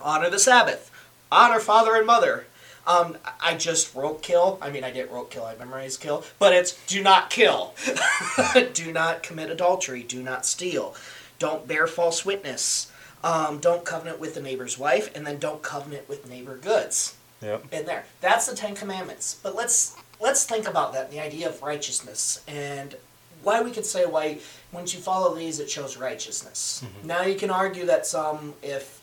Honor 0.00 0.30
the 0.30 0.38
Sabbath. 0.38 0.90
Honor 1.32 1.58
father 1.60 1.94
and 1.96 2.06
mother. 2.06 2.46
Um, 2.86 3.18
I 3.40 3.54
just 3.56 3.94
wrote 3.94 4.22
kill. 4.22 4.58
I 4.62 4.70
mean, 4.70 4.84
I 4.84 4.90
didn't 4.90 5.12
wrote 5.12 5.30
kill. 5.30 5.44
I 5.44 5.54
memorized 5.54 6.00
kill, 6.00 6.24
but 6.38 6.52
it's 6.52 6.72
do 6.86 7.02
not 7.02 7.30
kill. 7.30 7.74
do 8.72 8.92
not 8.92 9.22
commit 9.22 9.50
adultery. 9.50 10.02
Do 10.02 10.22
not 10.22 10.44
steal. 10.46 10.94
Don't 11.40 11.66
bear 11.66 11.88
false 11.88 12.24
witness. 12.24 12.92
Um, 13.24 13.58
don't 13.58 13.84
covenant 13.84 14.20
with 14.20 14.34
the 14.34 14.40
neighbor's 14.40 14.78
wife, 14.78 15.10
and 15.16 15.26
then 15.26 15.38
don't 15.38 15.62
covenant 15.62 16.08
with 16.08 16.28
neighbor 16.30 16.56
goods 16.56 17.16
Yep. 17.42 17.64
in 17.72 17.86
there. 17.86 18.04
That's 18.20 18.46
the 18.46 18.54
Ten 18.54 18.74
Commandments. 18.76 19.36
But 19.42 19.56
let's 19.56 19.96
let's 20.20 20.44
think 20.44 20.68
about 20.68 20.92
that, 20.92 21.10
the 21.10 21.18
idea 21.20 21.48
of 21.48 21.60
righteousness, 21.62 22.40
and 22.46 22.94
why 23.42 23.62
we 23.62 23.70
could 23.72 23.86
say 23.86 24.04
why 24.06 24.38
once 24.70 24.94
you 24.94 25.00
follow 25.00 25.34
these, 25.34 25.58
it 25.60 25.70
shows 25.70 25.96
righteousness. 25.96 26.84
Now 27.02 27.22
you 27.22 27.34
can 27.36 27.50
argue 27.50 27.86
that 27.86 28.06
some, 28.06 28.54
if 28.62 28.98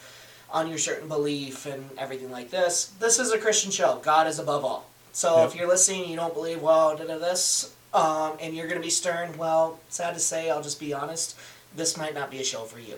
on 0.52 0.68
your 0.70 0.78
certain 0.78 1.08
belief 1.08 1.66
and 1.66 1.90
everything 1.98 2.32
like 2.32 2.52
this, 2.52 2.92
this 3.00 3.18
is 3.20 3.32
a 3.32 3.38
Christian 3.40 3.72
show. 3.72 4.00
God 4.04 4.28
is 4.28 4.38
above 4.40 4.64
all. 4.64 4.86
So 5.12 5.38
Yep. 5.38 5.48
if 5.50 5.56
you're 5.56 5.68
listening, 5.68 6.02
and 6.04 6.10
you 6.12 6.16
don't 6.16 6.34
believe, 6.36 6.62
well, 6.62 6.96
da 6.96 7.04
this, 7.18 7.72
um, 7.94 8.34
and 8.40 8.56
you're 8.56 8.68
going 8.68 8.80
to 8.80 8.86
be 8.86 8.92
stern. 8.92 9.36
Well, 9.38 9.80
sad 9.90 10.14
to 10.14 10.20
say, 10.20 10.50
I'll 10.52 10.62
just 10.62 10.80
be 10.80 10.94
honest. 10.94 11.36
This 11.78 11.96
might 11.96 12.16
not 12.16 12.32
be 12.32 12.40
a 12.40 12.44
show 12.44 12.64
for 12.64 12.80
you. 12.80 12.96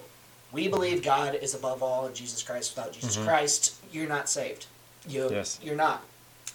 We 0.54 0.70
believe 0.70 1.04
God 1.04 1.36
is 1.36 1.54
above 1.54 1.84
all, 1.84 2.06
and 2.06 2.16
Jesus 2.16 2.42
Christ. 2.42 2.76
Without 2.76 2.94
Jesus 2.94 3.18
Christ, 3.18 3.76
you're 3.92 4.08
not 4.08 4.30
saved. 4.30 4.66
You, 5.08 5.30
Yes. 5.30 5.60
you're 5.62 5.76
not, 5.76 6.02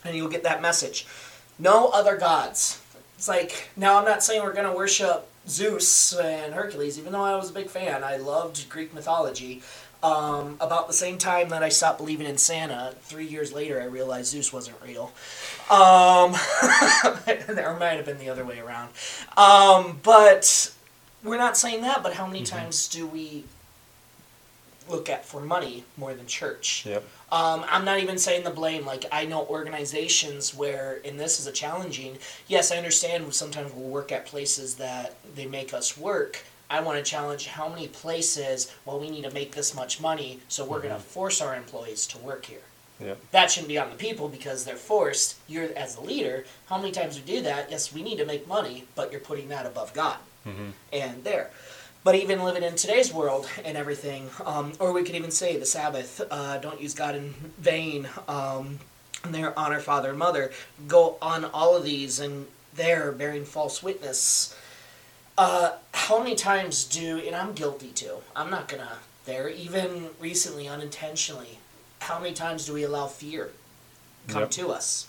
and 0.04 0.16
you'll 0.16 0.30
get 0.30 0.42
that 0.42 0.62
message. 0.62 1.06
No 1.58 1.88
other 1.90 2.16
gods. 2.16 2.80
It's 3.16 3.28
like 3.28 3.68
now 3.76 3.98
I'm 3.98 4.04
not 4.04 4.24
saying 4.24 4.42
we're 4.42 4.54
gonna 4.54 4.74
worship 4.74 5.28
Zeus 5.46 6.14
and 6.14 6.54
Hercules, 6.54 6.98
even 6.98 7.12
though 7.12 7.22
I 7.22 7.36
was 7.36 7.50
a 7.50 7.52
big 7.52 7.68
fan. 7.68 8.02
I 8.02 8.16
loved 8.16 8.68
Greek 8.68 8.92
mythology. 8.94 9.62
Um, 10.02 10.56
about 10.60 10.86
the 10.86 10.92
same 10.92 11.16
time 11.16 11.48
that 11.48 11.62
I 11.62 11.70
stopped 11.70 11.96
believing 11.96 12.26
in 12.26 12.36
Santa, 12.36 12.94
three 13.04 13.24
years 13.24 13.54
later, 13.54 13.80
I 13.80 13.84
realized 13.86 14.32
Zeus 14.32 14.52
wasn't 14.52 14.76
real. 14.84 15.12
Um, 15.70 16.32
might 17.78 17.96
have 17.96 18.04
been 18.04 18.18
the 18.18 18.28
other 18.28 18.44
way 18.44 18.58
around. 18.58 18.90
Um, 19.38 20.00
but 20.02 20.73
we're 21.24 21.38
not 21.38 21.56
saying 21.56 21.80
that. 21.80 22.02
But 22.02 22.14
how 22.14 22.26
many 22.26 22.44
times 22.44 22.86
do 22.86 23.06
we 23.06 23.44
look 24.88 25.08
at 25.08 25.24
for 25.24 25.40
money 25.40 25.84
more 25.96 26.14
than 26.14 26.26
church? 26.26 26.84
Yep. 26.86 27.02
Um, 27.32 27.64
I'm 27.68 27.84
not 27.84 27.98
even 27.98 28.18
saying 28.18 28.44
the 28.44 28.50
blame. 28.50 28.84
Like 28.84 29.06
I 29.10 29.24
know 29.24 29.46
organizations 29.46 30.54
where, 30.54 31.00
and 31.04 31.18
this 31.18 31.40
is 31.40 31.46
a 31.46 31.52
challenging. 31.52 32.18
Yes, 32.46 32.70
I 32.70 32.76
understand. 32.76 33.32
Sometimes 33.34 33.72
we'll 33.72 33.88
work 33.88 34.12
at 34.12 34.26
places 34.26 34.76
that 34.76 35.16
they 35.34 35.46
make 35.46 35.74
us 35.74 35.96
work. 35.96 36.44
I 36.70 36.80
want 36.80 36.98
to 36.98 37.10
challenge 37.10 37.46
how 37.46 37.68
many 37.68 37.88
places. 37.88 38.72
Well, 38.84 39.00
we 39.00 39.10
need 39.10 39.24
to 39.24 39.30
make 39.32 39.52
this 39.52 39.74
much 39.74 40.00
money, 40.00 40.40
so 40.48 40.64
we're 40.64 40.80
going 40.80 40.94
to 40.94 41.00
force 41.00 41.40
our 41.40 41.54
employees 41.54 42.06
to 42.08 42.18
work 42.18 42.46
here. 42.46 42.60
Yep. 43.00 43.18
That 43.32 43.50
shouldn't 43.50 43.68
be 43.68 43.78
on 43.78 43.90
the 43.90 43.96
people 43.96 44.28
because 44.28 44.64
they're 44.64 44.76
forced. 44.76 45.36
You're 45.48 45.68
as 45.76 45.96
the 45.96 46.00
leader. 46.00 46.44
How 46.66 46.78
many 46.78 46.90
times 46.92 47.16
we 47.16 47.22
do 47.22 47.42
that? 47.42 47.70
Yes, 47.70 47.92
we 47.92 48.02
need 48.02 48.18
to 48.18 48.24
make 48.24 48.48
money, 48.48 48.84
but 48.94 49.10
you're 49.10 49.20
putting 49.20 49.48
that 49.48 49.66
above 49.66 49.92
God 49.92 50.16
Mhm. 50.46 50.72
and 50.92 51.24
there. 51.24 51.50
But 52.02 52.14
even 52.16 52.42
living 52.44 52.62
in 52.62 52.76
today's 52.76 53.12
world 53.12 53.48
and 53.64 53.76
everything, 53.78 54.30
um, 54.44 54.72
or 54.78 54.92
we 54.92 55.02
could 55.04 55.14
even 55.14 55.30
say 55.30 55.56
the 55.56 55.64
Sabbath, 55.66 56.20
uh, 56.30 56.58
don't 56.58 56.80
use 56.80 56.92
God 56.94 57.14
in 57.14 57.32
vain, 57.58 58.08
um, 58.28 58.78
and 59.22 59.34
there 59.34 59.58
honor 59.58 59.80
father 59.80 60.10
and 60.10 60.18
mother, 60.18 60.52
go 60.86 61.16
on 61.22 61.46
all 61.46 61.74
of 61.76 61.84
these, 61.84 62.20
and 62.20 62.46
there 62.74 63.10
bearing 63.10 63.46
false 63.46 63.82
witness. 63.82 64.54
Uh, 65.38 65.72
how 65.94 66.18
many 66.18 66.34
times 66.34 66.84
do, 66.84 67.18
and 67.18 67.34
I'm 67.34 67.54
guilty 67.54 67.88
too, 67.88 68.18
I'm 68.36 68.50
not 68.50 68.68
gonna, 68.68 68.98
there, 69.24 69.48
even 69.48 70.10
recently, 70.20 70.68
unintentionally, 70.68 71.58
how 72.00 72.18
many 72.18 72.34
times 72.34 72.66
do 72.66 72.74
we 72.74 72.82
allow 72.82 73.06
fear 73.06 73.50
come 74.28 74.42
Yep. 74.42 74.50
to 74.52 74.68
us? 74.72 75.06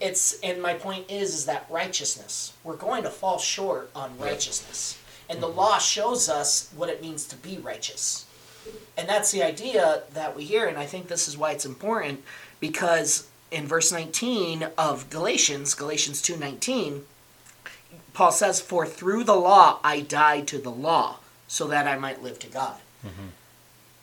It's, 0.00 0.38
and 0.40 0.60
my 0.60 0.74
point 0.74 1.10
is, 1.10 1.34
is 1.34 1.46
that 1.46 1.66
righteousness, 1.70 2.52
we're 2.64 2.76
going 2.76 3.02
to 3.04 3.10
fall 3.10 3.38
short 3.38 3.90
on 3.94 4.18
righteousness. 4.18 4.98
And 5.28 5.42
the 5.42 5.48
mm-hmm. 5.48 5.58
law 5.58 5.78
shows 5.78 6.28
us 6.28 6.70
what 6.76 6.88
it 6.88 7.02
means 7.02 7.26
to 7.28 7.36
be 7.36 7.58
righteous. 7.58 8.26
And 8.96 9.08
that's 9.08 9.30
the 9.30 9.42
idea 9.42 10.02
that 10.12 10.36
we 10.36 10.44
hear, 10.44 10.66
and 10.66 10.78
I 10.78 10.86
think 10.86 11.08
this 11.08 11.28
is 11.28 11.36
why 11.36 11.52
it's 11.52 11.66
important 11.66 12.22
because 12.60 13.28
in 13.50 13.66
verse 13.66 13.92
19 13.92 14.68
of 14.76 15.08
Galatians, 15.10 15.74
Galatians 15.74 16.22
2:19, 16.22 17.06
Paul 18.12 18.32
says, 18.32 18.60
"For 18.60 18.86
through 18.86 19.24
the 19.24 19.36
law 19.36 19.78
I 19.84 20.00
died 20.00 20.48
to 20.48 20.58
the 20.58 20.70
law, 20.70 21.18
so 21.46 21.66
that 21.68 21.86
I 21.86 21.96
might 21.96 22.22
live 22.22 22.38
to 22.40 22.46
God." 22.48 22.80
Mm-hmm. 23.04 23.28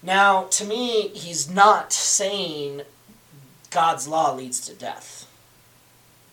Now, 0.02 0.44
to 0.46 0.66
me, 0.66 1.10
he's 1.10 1.50
not 1.50 1.92
saying 1.92 2.84
God's 3.70 4.08
law 4.08 4.34
leads 4.34 4.60
to 4.68 4.74
death. 4.74 5.26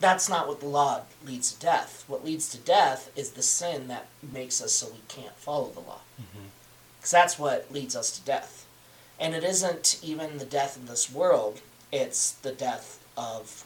That's 0.01 0.29
not 0.29 0.49
what 0.49 0.61
the 0.61 0.67
law 0.67 1.03
leads 1.25 1.53
to 1.53 1.61
death. 1.61 2.05
What 2.09 2.25
leads 2.25 2.49
to 2.51 2.59
death 2.59 3.11
is 3.17 3.33
the 3.33 3.43
sin 3.43 3.89
that 3.89 4.07
makes 4.23 4.63
us 4.63 4.73
so 4.73 4.89
we 4.89 5.01
can't 5.09 5.37
follow 5.37 5.69
the 5.69 5.81
law. 5.81 6.01
Because 6.99 7.11
that's 7.11 7.39
what 7.39 7.71
leads 7.71 7.95
us 7.95 8.11
to 8.19 8.25
death. 8.25 8.67
And 9.19 9.35
it 9.35 9.45
isn't 9.45 10.01
even 10.03 10.39
the 10.39 10.45
death 10.47 10.77
in 10.79 10.87
this 10.87 11.13
world, 11.13 11.61
it's 11.93 12.33
the 12.33 12.53
death 12.53 12.99
of 13.17 13.65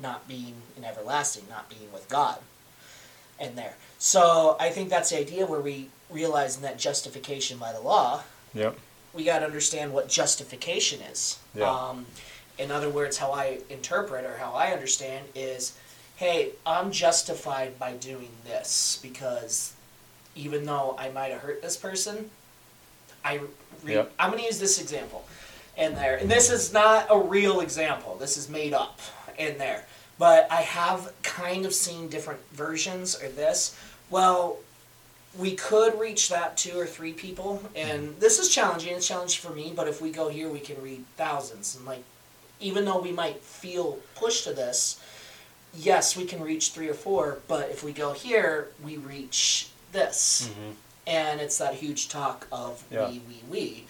not 0.00 0.26
being 0.28 0.54
in 0.76 0.84
everlasting, 0.84 1.44
not 1.48 1.68
being 1.68 1.92
with 1.92 2.08
God. 2.08 2.38
And 3.38 3.58
there. 3.58 3.74
So 3.98 4.56
I 4.60 4.70
think 4.70 4.90
that's 4.90 5.10
the 5.10 5.18
idea 5.18 5.46
where 5.46 5.60
we 5.60 5.88
realize 6.08 6.56
in 6.56 6.62
that 6.62 6.78
justification 6.78 7.58
by 7.58 7.72
the 7.72 7.80
law, 7.80 8.22
Yep. 8.54 8.76
we 9.12 9.24
got 9.24 9.40
to 9.40 9.44
understand 9.44 9.92
what 9.92 10.08
justification 10.08 11.00
is. 11.02 11.38
Yeah. 11.54 11.68
Um, 11.68 12.06
in 12.58 12.70
other 12.70 12.88
words, 12.88 13.16
how 13.16 13.32
I 13.32 13.58
interpret 13.70 14.24
or 14.24 14.36
how 14.36 14.52
I 14.52 14.72
understand 14.72 15.26
is, 15.34 15.76
hey, 16.16 16.50
I'm 16.64 16.90
justified 16.90 17.78
by 17.78 17.92
doing 17.94 18.30
this 18.44 18.98
because 19.02 19.74
even 20.34 20.64
though 20.64 20.96
I 20.98 21.10
might 21.10 21.32
have 21.32 21.40
hurt 21.40 21.62
this 21.62 21.76
person, 21.76 22.30
I 23.24 23.40
re- 23.82 23.94
Yep. 23.94 24.12
I'm 24.18 24.30
going 24.30 24.40
to 24.40 24.46
use 24.46 24.58
this 24.58 24.80
example 24.80 25.24
in 25.76 25.94
there, 25.94 26.16
and 26.16 26.30
this 26.30 26.50
is 26.50 26.72
not 26.72 27.06
a 27.10 27.18
real 27.18 27.60
example. 27.60 28.16
This 28.16 28.36
is 28.36 28.48
made 28.48 28.72
up 28.72 29.00
in 29.38 29.58
there, 29.58 29.84
but 30.18 30.46
I 30.50 30.60
have 30.60 31.12
kind 31.22 31.66
of 31.66 31.74
seen 31.74 32.08
different 32.08 32.40
versions 32.52 33.20
or 33.20 33.28
this. 33.28 33.76
Well, 34.10 34.58
we 35.36 35.54
could 35.56 35.98
reach 35.98 36.28
that 36.28 36.56
two 36.56 36.78
or 36.78 36.86
three 36.86 37.12
people 37.12 37.62
and 37.74 38.10
mm-hmm. 38.10 38.20
this 38.20 38.38
is 38.38 38.48
challenging 38.48 38.94
it's 38.94 39.06
challenging 39.06 39.40
for 39.40 39.54
me 39.54 39.72
but 39.74 39.88
if 39.88 40.00
we 40.00 40.10
go 40.10 40.28
here 40.28 40.48
we 40.48 40.60
can 40.60 40.80
read 40.80 41.04
thousands 41.16 41.74
and 41.76 41.84
like 41.84 42.04
even 42.64 42.84
though 42.86 42.98
we 43.08 43.12
might 43.12 43.40
feel 43.62 43.98
pushed 44.14 44.44
to 44.44 44.52
this 44.52 44.98
yes 45.90 46.16
we 46.16 46.24
can 46.24 46.40
reach 46.42 46.70
three 46.70 46.88
or 46.88 46.94
four 46.94 47.38
but 47.46 47.64
if 47.70 47.82
we 47.84 47.92
go 47.92 48.12
here 48.12 48.68
we 48.82 48.96
reach 48.96 49.68
this 49.92 50.48
Mhm. 50.48 50.72
and 51.06 51.40
it's 51.40 51.58
that 51.58 51.74
huge 51.74 52.08
talk 52.08 52.46
of 52.50 52.82
Yeah. 52.90 53.08
we 53.10 53.20
we 53.28 53.36
we 53.50 53.84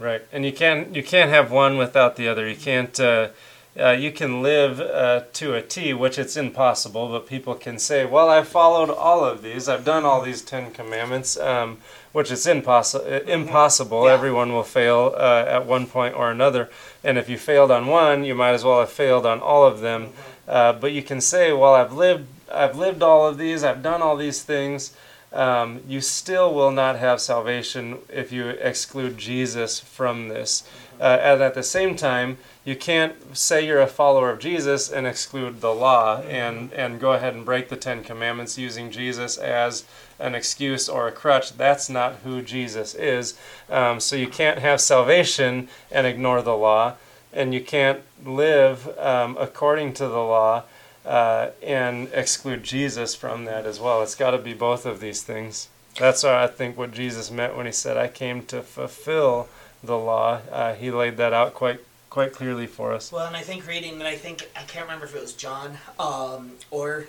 Right, 0.00 0.22
and 0.32 0.44
you 0.44 0.52
can't 0.52 0.94
you 0.94 1.02
can't 1.02 1.30
have 1.30 1.50
one 1.50 1.76
without 1.76 2.14
the 2.14 2.28
other. 2.28 2.46
You 2.48 2.54
can't. 2.54 3.00
Uh, 3.00 3.28
uh, 3.76 3.90
you 4.04 4.12
can 4.12 4.42
live 4.44 4.80
uh, 4.80 5.22
to 5.40 5.54
a 5.56 5.62
T, 5.74 5.92
which 5.92 6.18
it's 6.22 6.36
impossible, 6.36 7.08
but 7.08 7.26
people 7.26 7.54
can 7.56 7.78
say, 7.80 8.04
"Well, 8.04 8.28
I 8.30 8.44
followed 8.44 8.90
all 8.90 9.24
of 9.24 9.42
these. 9.42 9.68
I've 9.68 9.84
done 9.84 10.04
all 10.04 10.20
these 10.22 10.40
Ten 10.42 10.70
Commandments," 10.72 11.36
um, 11.36 11.78
which 12.18 12.32
is 12.32 12.48
impossible. 12.48 13.06
Impossible. 13.06 14.04
Yeah. 14.04 14.14
Everyone 14.14 14.52
will 14.52 14.64
fail 14.64 15.14
uh, 15.16 15.44
at 15.46 15.66
one 15.66 15.86
point 15.86 16.16
or 16.16 16.32
another, 16.32 16.68
and 17.04 17.16
if 17.16 17.28
you 17.28 17.38
failed 17.38 17.70
on 17.70 17.86
one, 17.86 18.24
you 18.24 18.34
might 18.34 18.54
as 18.54 18.64
well 18.64 18.80
have 18.80 18.90
failed 18.90 19.24
on 19.24 19.38
all 19.38 19.64
of 19.64 19.78
them. 19.78 20.08
Uh, 20.48 20.72
but 20.72 20.90
you 20.90 21.00
can 21.00 21.20
say, 21.20 21.52
"Well, 21.52 21.74
I've 21.76 21.92
lived. 21.92 22.26
I've 22.52 22.76
lived 22.76 23.04
all 23.04 23.28
of 23.28 23.38
these. 23.38 23.62
I've 23.62 23.84
done 23.84 24.02
all 24.02 24.16
these 24.16 24.42
things." 24.42 24.96
Um, 25.32 25.80
you 25.86 26.00
still 26.00 26.52
will 26.52 26.72
not 26.72 26.98
have 26.98 27.20
salvation 27.20 27.98
if 28.08 28.32
you 28.32 28.48
exclude 28.48 29.16
Jesus 29.16 29.78
from 29.78 30.28
this. 30.28 30.64
Uh, 31.00 31.18
and 31.22 31.40
at 31.40 31.54
the 31.54 31.62
same 31.62 31.94
time, 31.94 32.38
you 32.68 32.76
can't 32.76 33.34
say 33.34 33.64
you're 33.64 33.80
a 33.80 33.86
follower 33.86 34.28
of 34.28 34.40
Jesus 34.40 34.92
and 34.92 35.06
exclude 35.06 35.62
the 35.62 35.74
law 35.74 36.20
and, 36.20 36.70
and 36.74 37.00
go 37.00 37.14
ahead 37.14 37.32
and 37.32 37.42
break 37.42 37.70
the 37.70 37.78
Ten 37.78 38.04
Commandments 38.04 38.58
using 38.58 38.90
Jesus 38.90 39.38
as 39.38 39.86
an 40.18 40.34
excuse 40.34 40.86
or 40.86 41.08
a 41.08 41.12
crutch. 41.12 41.56
That's 41.56 41.88
not 41.88 42.16
who 42.24 42.42
Jesus 42.42 42.94
is. 42.94 43.38
Um, 43.70 44.00
so 44.00 44.16
you 44.16 44.28
can't 44.28 44.58
have 44.58 44.82
salvation 44.82 45.68
and 45.90 46.06
ignore 46.06 46.42
the 46.42 46.54
law, 46.54 46.96
and 47.32 47.54
you 47.54 47.62
can't 47.62 48.02
live 48.22 48.86
um, 48.98 49.38
according 49.40 49.94
to 49.94 50.06
the 50.06 50.18
law 50.18 50.64
uh, 51.06 51.48
and 51.62 52.10
exclude 52.12 52.64
Jesus 52.64 53.14
from 53.14 53.46
that 53.46 53.64
as 53.64 53.80
well. 53.80 54.02
It's 54.02 54.14
got 54.14 54.32
to 54.32 54.38
be 54.38 54.52
both 54.52 54.84
of 54.84 55.00
these 55.00 55.22
things. 55.22 55.68
That's 55.98 56.22
what 56.22 56.34
I 56.34 56.46
think 56.46 56.76
what 56.76 56.92
Jesus 56.92 57.30
meant 57.30 57.56
when 57.56 57.64
he 57.64 57.72
said, 57.72 57.96
"I 57.96 58.08
came 58.08 58.44
to 58.46 58.60
fulfill 58.60 59.48
the 59.82 59.96
law." 59.96 60.42
Uh, 60.52 60.74
he 60.74 60.90
laid 60.90 61.16
that 61.16 61.32
out 61.32 61.54
quite 61.54 61.80
quite 62.10 62.32
clearly 62.32 62.66
for 62.66 62.92
us. 62.92 63.12
Well, 63.12 63.26
and 63.26 63.36
I 63.36 63.42
think 63.42 63.66
reading, 63.66 63.94
and 63.94 64.04
I 64.04 64.16
think 64.16 64.48
I 64.56 64.62
can't 64.62 64.84
remember 64.84 65.06
if 65.06 65.14
it 65.14 65.20
was 65.20 65.34
John 65.34 65.76
um, 65.98 66.52
or 66.70 67.06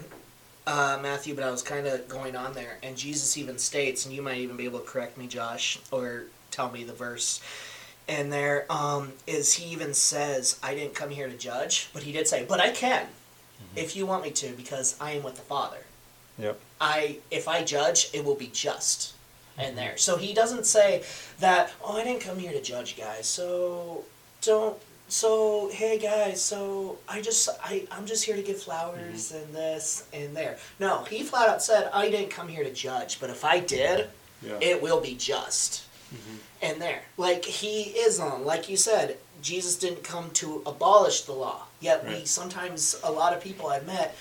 uh, 0.67 0.99
Matthew, 1.01 1.35
but 1.35 1.43
I 1.43 1.51
was 1.51 1.61
kind 1.61 1.87
of 1.87 2.07
going 2.07 2.35
on 2.35 2.53
there, 2.53 2.77
and 2.83 2.97
Jesus 2.97 3.37
even 3.37 3.57
states, 3.57 4.05
and 4.05 4.13
you 4.13 4.21
might 4.21 4.37
even 4.37 4.57
be 4.57 4.65
able 4.65 4.79
to 4.79 4.85
correct 4.85 5.17
me, 5.17 5.27
Josh, 5.27 5.79
or 5.91 6.25
tell 6.51 6.71
me 6.71 6.83
the 6.83 6.93
verse. 6.93 7.41
And 8.07 8.33
there 8.33 8.65
um, 8.71 9.13
is 9.27 9.53
he 9.53 9.71
even 9.71 9.93
says, 9.93 10.59
"I 10.63 10.75
didn't 10.75 10.95
come 10.95 11.09
here 11.09 11.27
to 11.27 11.37
judge," 11.37 11.89
but 11.93 12.03
he 12.03 12.11
did 12.11 12.27
say, 12.27 12.45
"But 12.47 12.59
I 12.59 12.71
can, 12.71 13.07
if 13.75 13.95
you 13.95 14.05
want 14.05 14.23
me 14.23 14.31
to, 14.31 14.49
because 14.49 14.95
I 14.99 15.11
am 15.11 15.23
with 15.23 15.35
the 15.35 15.41
Father." 15.41 15.85
Yep. 16.37 16.59
I 16.81 17.17
if 17.29 17.47
I 17.47 17.63
judge, 17.63 18.09
it 18.13 18.25
will 18.25 18.35
be 18.35 18.47
just. 18.47 19.13
In 19.57 19.75
there, 19.75 19.97
so 19.97 20.15
he 20.15 20.33
doesn't 20.33 20.65
say 20.65 21.03
that. 21.39 21.73
Oh, 21.83 21.97
I 21.97 22.05
didn't 22.05 22.21
come 22.21 22.39
here 22.39 22.53
to 22.53 22.61
judge, 22.61 22.95
guys. 22.95 23.27
So 23.27 24.05
don't. 24.41 24.77
So 25.09 25.69
hey, 25.73 25.97
guys. 25.97 26.41
So 26.41 26.99
I 27.07 27.19
just 27.21 27.49
I 27.63 27.85
I'm 27.91 28.05
just 28.05 28.23
here 28.23 28.35
to 28.35 28.41
give 28.43 28.61
flowers 28.61 29.31
and 29.31 29.53
this 29.53 30.05
and 30.13 30.35
there. 30.37 30.57
No, 30.79 31.03
he 31.05 31.23
flat 31.23 31.49
out 31.49 31.61
said 31.63 31.89
I 31.93 32.09
didn't 32.09 32.29
come 32.29 32.47
here 32.47 32.63
to 32.63 32.71
judge, 32.73 33.19
but 33.19 33.29
if 33.29 33.43
I 33.43 33.59
did, 33.59 34.09
Yeah. 34.41 34.57
it 34.61 34.81
will 34.81 35.01
be 35.01 35.15
just. 35.15 35.83
And 36.61 36.81
there, 36.81 37.01
like 37.17 37.45
he 37.45 37.83
is 37.83 38.19
on, 38.19 38.43
like 38.43 38.67
you 38.69 38.77
said, 38.77 39.17
Jesus 39.41 39.75
didn't 39.77 40.03
come 40.03 40.31
to 40.31 40.61
abolish 40.65 41.21
the 41.21 41.33
law. 41.33 41.63
Yet 41.79 42.05
we 42.07 42.25
sometimes 42.25 42.99
a 43.03 43.11
lot 43.11 43.33
of 43.33 43.41
people 43.43 43.67
I've 43.67 43.85
met 43.87 44.15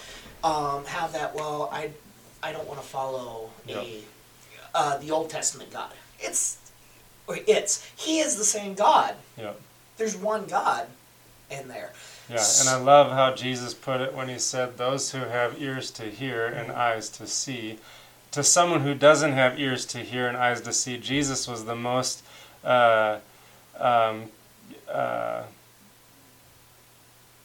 um, 0.44 0.84
have 0.86 1.12
that. 1.12 1.34
Well, 1.34 1.68
I 1.72 1.90
I 2.42 2.52
don't 2.52 2.66
want 2.68 2.80
to 2.80 2.86
follow 2.86 3.50
Yeah. 3.66 3.80
a 3.80 4.02
uh, 4.74 4.96
the 4.98 5.10
Old 5.10 5.28
Testament 5.30 5.70
God. 5.72 5.92
It's 6.20 6.58
or 7.26 7.38
it's 7.46 7.84
he 7.96 8.20
is 8.20 8.36
the 8.36 8.44
same 8.44 8.74
God. 8.74 9.14
Yeah. 9.36 9.52
There's 9.98 10.16
one 10.16 10.46
God 10.46 10.86
in 11.50 11.68
there. 11.68 11.90
Yeah, 12.30 12.44
and 12.60 12.68
I 12.68 12.76
love 12.76 13.10
how 13.10 13.34
Jesus 13.34 13.74
put 13.74 14.00
it 14.00 14.14
when 14.14 14.28
he 14.28 14.38
said, 14.38 14.76
Those 14.76 15.12
who 15.12 15.18
have 15.20 15.60
ears 15.60 15.90
to 15.92 16.04
hear 16.04 16.46
and 16.46 16.70
eyes 16.70 17.08
to 17.10 17.26
see. 17.26 17.78
To 18.32 18.44
someone 18.44 18.80
who 18.82 18.94
doesn't 18.94 19.32
have 19.32 19.58
ears 19.58 19.86
to 19.86 19.98
hear 19.98 20.28
and 20.28 20.36
eyes 20.36 20.60
to 20.62 20.72
see, 20.72 20.98
Jesus 20.98 21.48
was 21.48 21.64
the 21.64 21.74
most 21.74 22.22
uh, 22.64 23.18
um, 23.78 24.24
uh, 24.88 25.42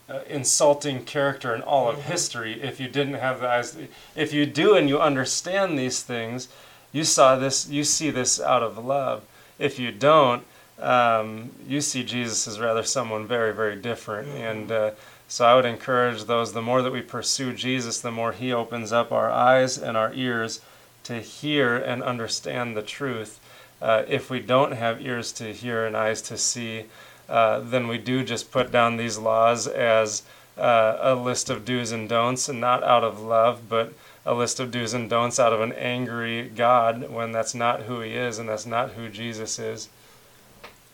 uh, 0.09 0.19
insulting 0.27 1.05
character 1.05 1.55
in 1.55 1.61
all 1.61 1.87
of 1.89 1.95
Mhm. 1.97 2.01
history 2.03 2.61
if 2.61 2.79
you 2.79 2.89
didn't 2.89 3.13
have 3.13 3.39
the 3.39 3.47
eyes. 3.47 3.77
If 4.15 4.33
you 4.33 4.45
do 4.45 4.75
and 4.75 4.89
you 4.89 4.99
understand 4.99 5.79
these 5.79 6.01
things, 6.01 6.49
you 6.91 7.05
saw 7.05 7.37
this, 7.37 7.67
you 7.69 7.85
see 7.85 8.09
this 8.11 8.39
out 8.39 8.61
of 8.61 8.77
love. 8.77 9.23
If 9.57 9.79
you 9.79 9.91
don't, 9.93 10.45
um, 10.83 11.51
you 11.67 11.81
see 11.81 12.03
Jesus 12.03 12.47
as 12.47 12.59
rather 12.59 12.83
someone 12.83 13.25
very, 13.25 13.53
very 13.53 13.75
different. 13.75 14.27
Mhm. 14.27 14.51
And 14.51 14.71
uh, 14.71 14.91
so 15.27 15.45
I 15.45 15.55
would 15.55 15.65
encourage 15.65 16.25
those 16.25 16.53
the 16.53 16.61
more 16.61 16.81
that 16.81 16.91
we 16.91 17.01
pursue 17.01 17.53
Jesus, 17.53 18.01
the 18.01 18.11
more 18.11 18.33
He 18.33 18.51
opens 18.53 18.91
up 18.91 19.11
our 19.11 19.31
eyes 19.31 19.77
and 19.77 19.95
our 19.97 20.13
ears 20.13 20.61
to 21.05 21.19
hear 21.19 21.77
and 21.77 22.03
understand 22.03 22.75
the 22.75 22.81
truth. 22.81 23.39
Uh, 23.81 24.03
if 24.07 24.29
we 24.29 24.39
don't 24.39 24.73
have 24.73 25.01
ears 25.01 25.31
to 25.33 25.53
hear 25.53 25.85
and 25.85 25.97
eyes 25.97 26.21
to 26.21 26.37
see, 26.37 26.85
uh, 27.29 27.59
then 27.59 27.87
we 27.87 27.97
do 27.97 28.23
just 28.23 28.51
put 28.51 28.71
down 28.71 28.97
these 28.97 29.17
laws 29.17 29.67
as 29.67 30.23
uh, 30.57 30.97
a 31.01 31.15
list 31.15 31.49
of 31.49 31.65
do's 31.65 31.91
and 31.91 32.07
don'ts, 32.07 32.47
and 32.47 32.61
not 32.61 32.83
out 32.83 33.03
of 33.03 33.19
love, 33.19 33.67
but 33.67 33.93
a 34.25 34.33
list 34.33 34.59
of 34.59 34.71
do's 34.71 34.93
and 34.93 35.09
don'ts 35.09 35.39
out 35.39 35.51
of 35.51 35.61
an 35.61 35.73
angry 35.73 36.49
God 36.55 37.09
when 37.09 37.31
that's 37.31 37.55
not 37.55 37.81
who 37.83 38.01
He 38.01 38.13
is 38.13 38.39
and 38.39 38.47
that's 38.47 38.65
not 38.65 38.91
who 38.91 39.09
Jesus 39.09 39.57
is. 39.59 39.89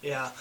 Yeah. 0.01 0.31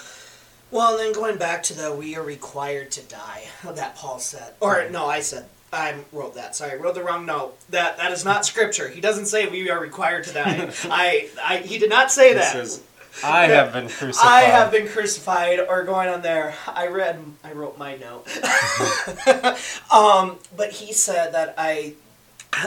Well, 0.71 0.92
and 0.92 1.01
then 1.01 1.12
going 1.12 1.38
back 1.38 1.62
to 1.64 1.75
the 1.75 1.92
we 1.94 2.16
are 2.16 2.23
required 2.23 2.90
to 2.92 3.03
die 3.03 3.44
that 3.64 3.97
Paul 3.97 4.18
said, 4.18 4.55
or 4.61 4.88
no, 4.90 5.07
I 5.07 5.21
said 5.21 5.47
I 5.73 5.97
wrote 6.12 6.35
that. 6.35 6.57
Sorry, 6.57 6.73
I 6.73 6.77
wrote 6.77 6.94
the 6.94 7.03
wrong 7.03 7.27
note. 7.27 7.59
That 7.71 7.99
that 7.99 8.12
is 8.12 8.25
not 8.25 8.47
scripture. 8.47 8.88
He 8.88 9.01
doesn't 9.01 9.27
say 9.27 9.47
we 9.49 9.71
are 9.71 9.81
required 9.81 10.25
to 10.25 10.35
die. 10.35 10.71
I, 10.85 11.29
I 11.42 11.59
he 11.59 11.79
did 11.79 11.90
not 11.90 12.11
say 12.11 12.29
He 12.29 12.35
that. 12.35 12.53
says, 12.53 12.83
I 13.25 13.47
have 13.47 13.73
been 13.73 13.88
crucified. 13.88 14.31
I 14.31 14.40
have 14.42 14.71
been 14.71 14.88
crucified, 14.88 15.61
or 15.61 15.83
going 15.85 16.09
on 16.09 16.23
there. 16.23 16.55
I 16.66 16.87
read, 16.87 17.21
I 17.42 17.53
wrote 17.53 17.77
my 17.77 17.97
note. 17.97 18.27
um, 19.92 20.38
but 20.57 20.71
he 20.71 20.92
said 20.92 21.33
that 21.33 21.55
I, 21.59 21.94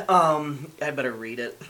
um, 0.10 0.72
I 0.82 0.92
better 0.92 1.14
read 1.14 1.40
it. 1.40 1.62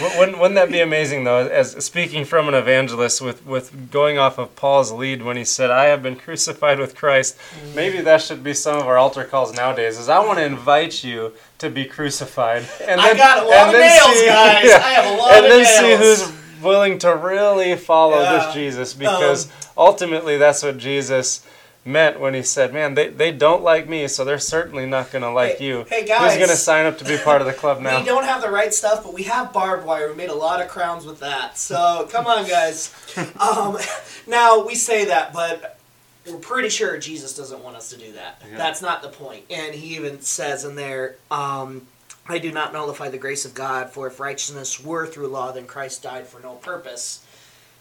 Wou- 0.00 0.18
Wouldn't, 0.18 0.38
wouldn't 0.38 0.54
that 0.54 0.70
be 0.70 0.80
amazing 0.80 1.24
though? 1.24 1.46
As 1.46 1.72
speaking 1.84 2.24
from 2.24 2.48
an 2.48 2.54
evangelist, 2.54 3.20
with 3.20 3.44
with 3.46 3.90
going 3.90 4.18
off 4.18 4.38
of 4.38 4.54
Paul's 4.56 4.92
lead 4.92 5.22
when 5.22 5.36
he 5.36 5.44
said, 5.44 5.70
"I 5.70 5.84
have 5.86 6.02
been 6.02 6.16
crucified 6.16 6.78
with 6.78 6.94
Christ." 6.94 7.36
Maybe 7.74 8.00
that 8.00 8.22
should 8.22 8.42
be 8.44 8.54
some 8.54 8.76
of 8.78 8.86
our 8.86 8.96
altar 8.98 9.24
calls 9.24 9.54
nowadays. 9.54 9.98
Is 9.98 10.08
I 10.08 10.18
want 10.20 10.38
to 10.38 10.44
invite 10.44 11.02
you 11.04 11.32
to 11.58 11.68
be 11.70 11.84
crucified, 11.84 12.64
and 12.86 13.00
I 13.00 13.14
got 13.16 13.44
a 13.44 13.46
lot 13.48 13.54
and 13.54 13.66
of 13.68 13.72
then 13.72 13.90
nails, 13.90 14.26
guys. 14.26 14.72
I 14.84 14.90
have 14.90 15.12
a 15.12 15.16
lot 15.16 15.30
and 15.34 15.44
of 15.46 15.50
then 15.50 15.64
see 15.64 15.96
who's 15.96 16.32
willing 16.62 16.98
to 17.00 17.14
really 17.16 17.76
follow 17.76 18.20
Yeah. 18.22 18.46
this 18.46 18.54
Jesus, 18.54 18.94
because 18.94 19.46
Um, 19.46 19.52
ultimately 19.76 20.38
that's 20.38 20.62
what 20.62 20.78
Jesus 20.78 21.44
meant 21.88 22.20
when 22.20 22.34
he 22.34 22.42
said, 22.42 22.72
"Man, 22.72 22.94
they, 22.94 23.08
they 23.08 23.32
don't 23.32 23.62
like 23.62 23.88
me, 23.88 24.06
so 24.06 24.24
they're 24.24 24.38
certainly 24.38 24.86
not 24.86 25.10
going 25.10 25.22
to 25.22 25.30
like 25.30 25.58
Hey- 25.58 25.66
you." 25.66 25.86
hey, 25.88 26.02
Who's 26.02 26.08
guys. 26.10 26.36
going 26.36 26.48
to 26.50 26.56
sign 26.56 26.86
up 26.86 26.98
to 26.98 27.04
be 27.04 27.16
part 27.18 27.40
of 27.40 27.46
the 27.46 27.52
club 27.52 27.80
now? 27.82 27.98
We 27.98 28.04
don't 28.06 28.24
have 28.24 28.42
the 28.42 28.50
right 28.50 28.72
stuff, 28.72 29.02
but 29.02 29.12
we 29.14 29.24
have 29.24 29.52
barbed 29.52 29.84
wire. 29.86 30.10
We 30.10 30.14
made 30.16 30.30
a 30.30 30.34
lot 30.34 30.60
of 30.60 30.68
crowns 30.68 31.04
with 31.06 31.20
that. 31.20 31.58
So 31.58 32.08
come 32.12 32.26
on, 32.26 32.46
guys. 32.48 32.94
um, 33.40 33.78
now 34.26 34.64
we 34.64 34.74
say 34.74 35.06
that, 35.06 35.32
but 35.32 35.78
we're 36.26 36.36
pretty 36.36 36.68
sure 36.68 36.98
Jesus 36.98 37.34
doesn't 37.36 37.64
want 37.64 37.76
us 37.76 37.90
to 37.90 37.96
do 37.96 38.12
that. 38.12 38.42
Yeah. 38.50 38.58
That's 38.58 38.82
not 38.82 39.02
the 39.02 39.08
point. 39.08 39.44
And 39.50 39.74
he 39.74 39.96
even 39.96 40.20
says 40.20 40.64
in 40.64 40.74
there, 40.76 41.16
um, 41.30 41.86
"I 42.28 42.38
do 42.38 42.52
not 42.52 42.72
nullify 42.74 43.08
the 43.08 43.16
grace 43.18 43.44
of 43.46 43.54
God, 43.54 43.90
for 43.90 44.06
if 44.06 44.20
righteousness 44.20 44.78
were 44.78 45.06
through 45.06 45.28
law, 45.28 45.52
then 45.52 45.66
Christ 45.66 46.02
died 46.02 46.26
for 46.26 46.40
no 46.40 46.52
purpose." 46.54 47.24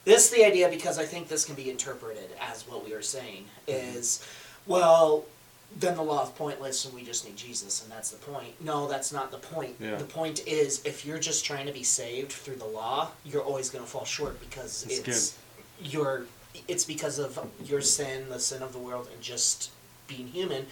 This 0.07 0.31
is 0.31 0.37
the 0.37 0.45
idea 0.45 0.69
because 0.69 0.97
I 0.97 1.03
think 1.03 1.27
this 1.27 1.43
can 1.43 1.53
be 1.55 1.69
interpreted 1.69 2.29
as 2.39 2.65
what 2.65 2.85
we 2.85 2.93
are 2.93 3.01
saying 3.01 3.43
mm-hmm. 3.67 3.97
is, 3.97 4.25
well, 4.65 5.25
then 5.77 5.95
the 5.95 6.01
law 6.01 6.23
is 6.23 6.29
pointless 6.29 6.85
and 6.85 6.95
we 6.95 7.03
just 7.03 7.25
need 7.25 7.35
Jesus 7.35 7.83
and 7.83 7.91
that's 7.91 8.11
the 8.11 8.17
point. 8.17 8.53
No, 8.61 8.87
that's 8.87 9.11
not 9.11 9.31
the 9.31 9.37
point. 9.37 9.75
Yeah. 9.81 9.97
The 9.97 10.05
point 10.05 10.47
is 10.47 10.81
if 10.85 11.05
you're 11.05 11.19
just 11.19 11.43
trying 11.43 11.65
to 11.67 11.73
be 11.73 11.83
saved 11.83 12.31
through 12.31 12.55
the 12.55 12.65
law, 12.65 13.11
you're 13.25 13.43
always 13.43 13.69
going 13.69 13.83
to 13.83 13.89
fall 13.89 14.05
short 14.05 14.39
because 14.39 14.85
That's 14.85 15.07
it's 15.09 15.37
your 15.83 16.23
it's 16.69 16.85
because 16.85 17.19
of 17.19 17.37
your 17.65 17.81
sin, 17.81 18.29
the 18.29 18.39
sin 18.39 18.63
of 18.63 18.71
the 18.71 18.79
world 18.79 19.09
and 19.13 19.21
just 19.21 19.71
being 20.07 20.27
human. 20.27 20.67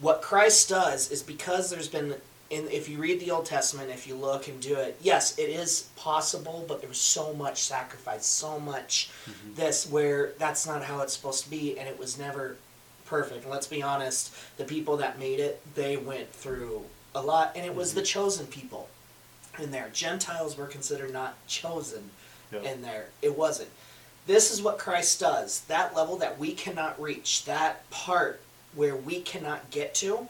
What 0.00 0.22
Christ 0.22 0.68
does 0.68 1.10
is 1.10 1.24
because 1.24 1.70
there's 1.70 1.88
been 1.88 2.14
in 2.50 2.68
if 2.68 2.88
you 2.88 2.98
read 2.98 3.20
the 3.20 3.30
Old 3.30 3.46
Testament, 3.46 3.90
if 3.90 4.06
you 4.06 4.14
look 4.14 4.48
and 4.48 4.60
do 4.60 4.74
it, 4.74 4.98
yes, 5.00 5.38
it 5.38 5.48
is 5.48 5.88
possible, 5.96 6.64
but 6.68 6.80
there 6.80 6.88
was 6.88 6.98
so 6.98 7.32
much 7.34 7.62
sacrifice, 7.62 8.26
so 8.26 8.58
much 8.58 9.10
mm-hmm. 9.24 9.54
this 9.54 9.88
where 9.88 10.32
that's 10.38 10.66
not 10.66 10.82
how 10.82 11.00
it's 11.00 11.14
supposed 11.14 11.44
to 11.44 11.50
be 11.50 11.78
and 11.78 11.88
it 11.88 11.98
was 11.98 12.18
never 12.18 12.56
perfect. 13.06 13.42
And 13.42 13.50
let's 13.50 13.66
be 13.66 13.82
honest, 13.82 14.34
the 14.56 14.64
people 14.64 14.96
that 14.98 15.18
made 15.18 15.40
it, 15.40 15.62
they 15.74 15.96
went 15.96 16.32
through 16.32 16.84
a 17.14 17.22
lot, 17.22 17.52
and 17.56 17.64
it 17.64 17.74
was 17.74 17.90
mm-hmm. 17.90 18.00
the 18.00 18.04
chosen 18.06 18.46
people 18.46 18.88
in 19.58 19.70
there. 19.70 19.88
Gentiles 19.92 20.56
were 20.56 20.66
considered 20.66 21.12
not 21.12 21.34
chosen 21.46 22.10
Yep. 22.52 22.64
in 22.64 22.82
there. 22.82 23.06
It 23.22 23.38
wasn't. 23.38 23.70
this 24.26 24.50
is 24.50 24.60
what 24.62 24.78
Christ 24.78 25.20
does. 25.20 25.60
That 25.62 25.94
level 25.94 26.16
that 26.18 26.38
we 26.38 26.52
cannot 26.52 27.00
reach, 27.00 27.44
that 27.44 27.88
part 27.90 28.40
where 28.74 28.94
we 28.94 29.20
cannot 29.20 29.70
get 29.70 29.94
to, 29.96 30.28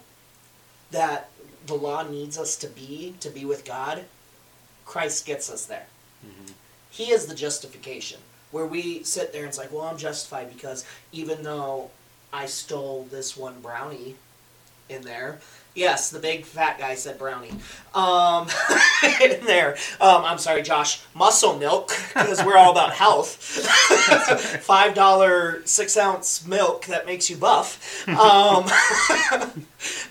that 0.91 1.31
the 1.71 1.77
law 1.77 2.03
needs 2.03 2.37
us 2.37 2.57
to 2.57 2.67
be, 2.67 3.15
to 3.21 3.31
be 3.31 3.45
with 3.45 3.65
God, 3.65 4.05
Christ 4.85 5.25
gets 5.25 5.49
us 5.49 5.67
there. 5.67 5.87
Mhm. 6.27 6.55
He 6.91 7.13
is 7.13 7.27
the 7.27 7.35
justification. 7.35 8.21
Where 8.51 8.67
we 8.67 9.05
sit 9.05 9.33
there 9.33 9.43
and 9.43 9.49
it's 9.49 9.57
like, 9.59 9.71
well, 9.73 9.85
I'm 9.85 9.97
justified 9.97 10.53
because 10.53 10.85
even 11.13 11.45
though 11.45 11.93
I 12.33 12.47
stole 12.47 13.05
this 13.05 13.37
one 13.37 13.61
brownie 13.61 14.17
in 14.89 15.03
there, 15.03 15.41
yes, 15.75 16.11
the 16.11 16.19
big 16.19 16.45
fat 16.45 16.79
guy 16.79 16.95
said 16.95 17.19
brownie. 17.19 17.53
Um, 17.95 18.49
in 19.21 19.45
there, 19.45 19.77
um, 20.01 20.25
I'm 20.25 20.39
sorry, 20.39 20.63
Josh, 20.63 21.03
muscle 21.15 21.59
milk 21.59 21.93
because 22.15 22.45
we're 22.45 22.57
all 22.57 22.73
about 22.73 22.93
health. 22.93 23.37
Five 24.63 24.95
dollar 24.95 25.63
six 25.65 25.97
ounce 25.97 26.47
milk 26.47 26.87
that 26.87 27.07
makes 27.07 27.29
you 27.31 27.37
buff. 27.37 28.07
Um, 28.09 28.17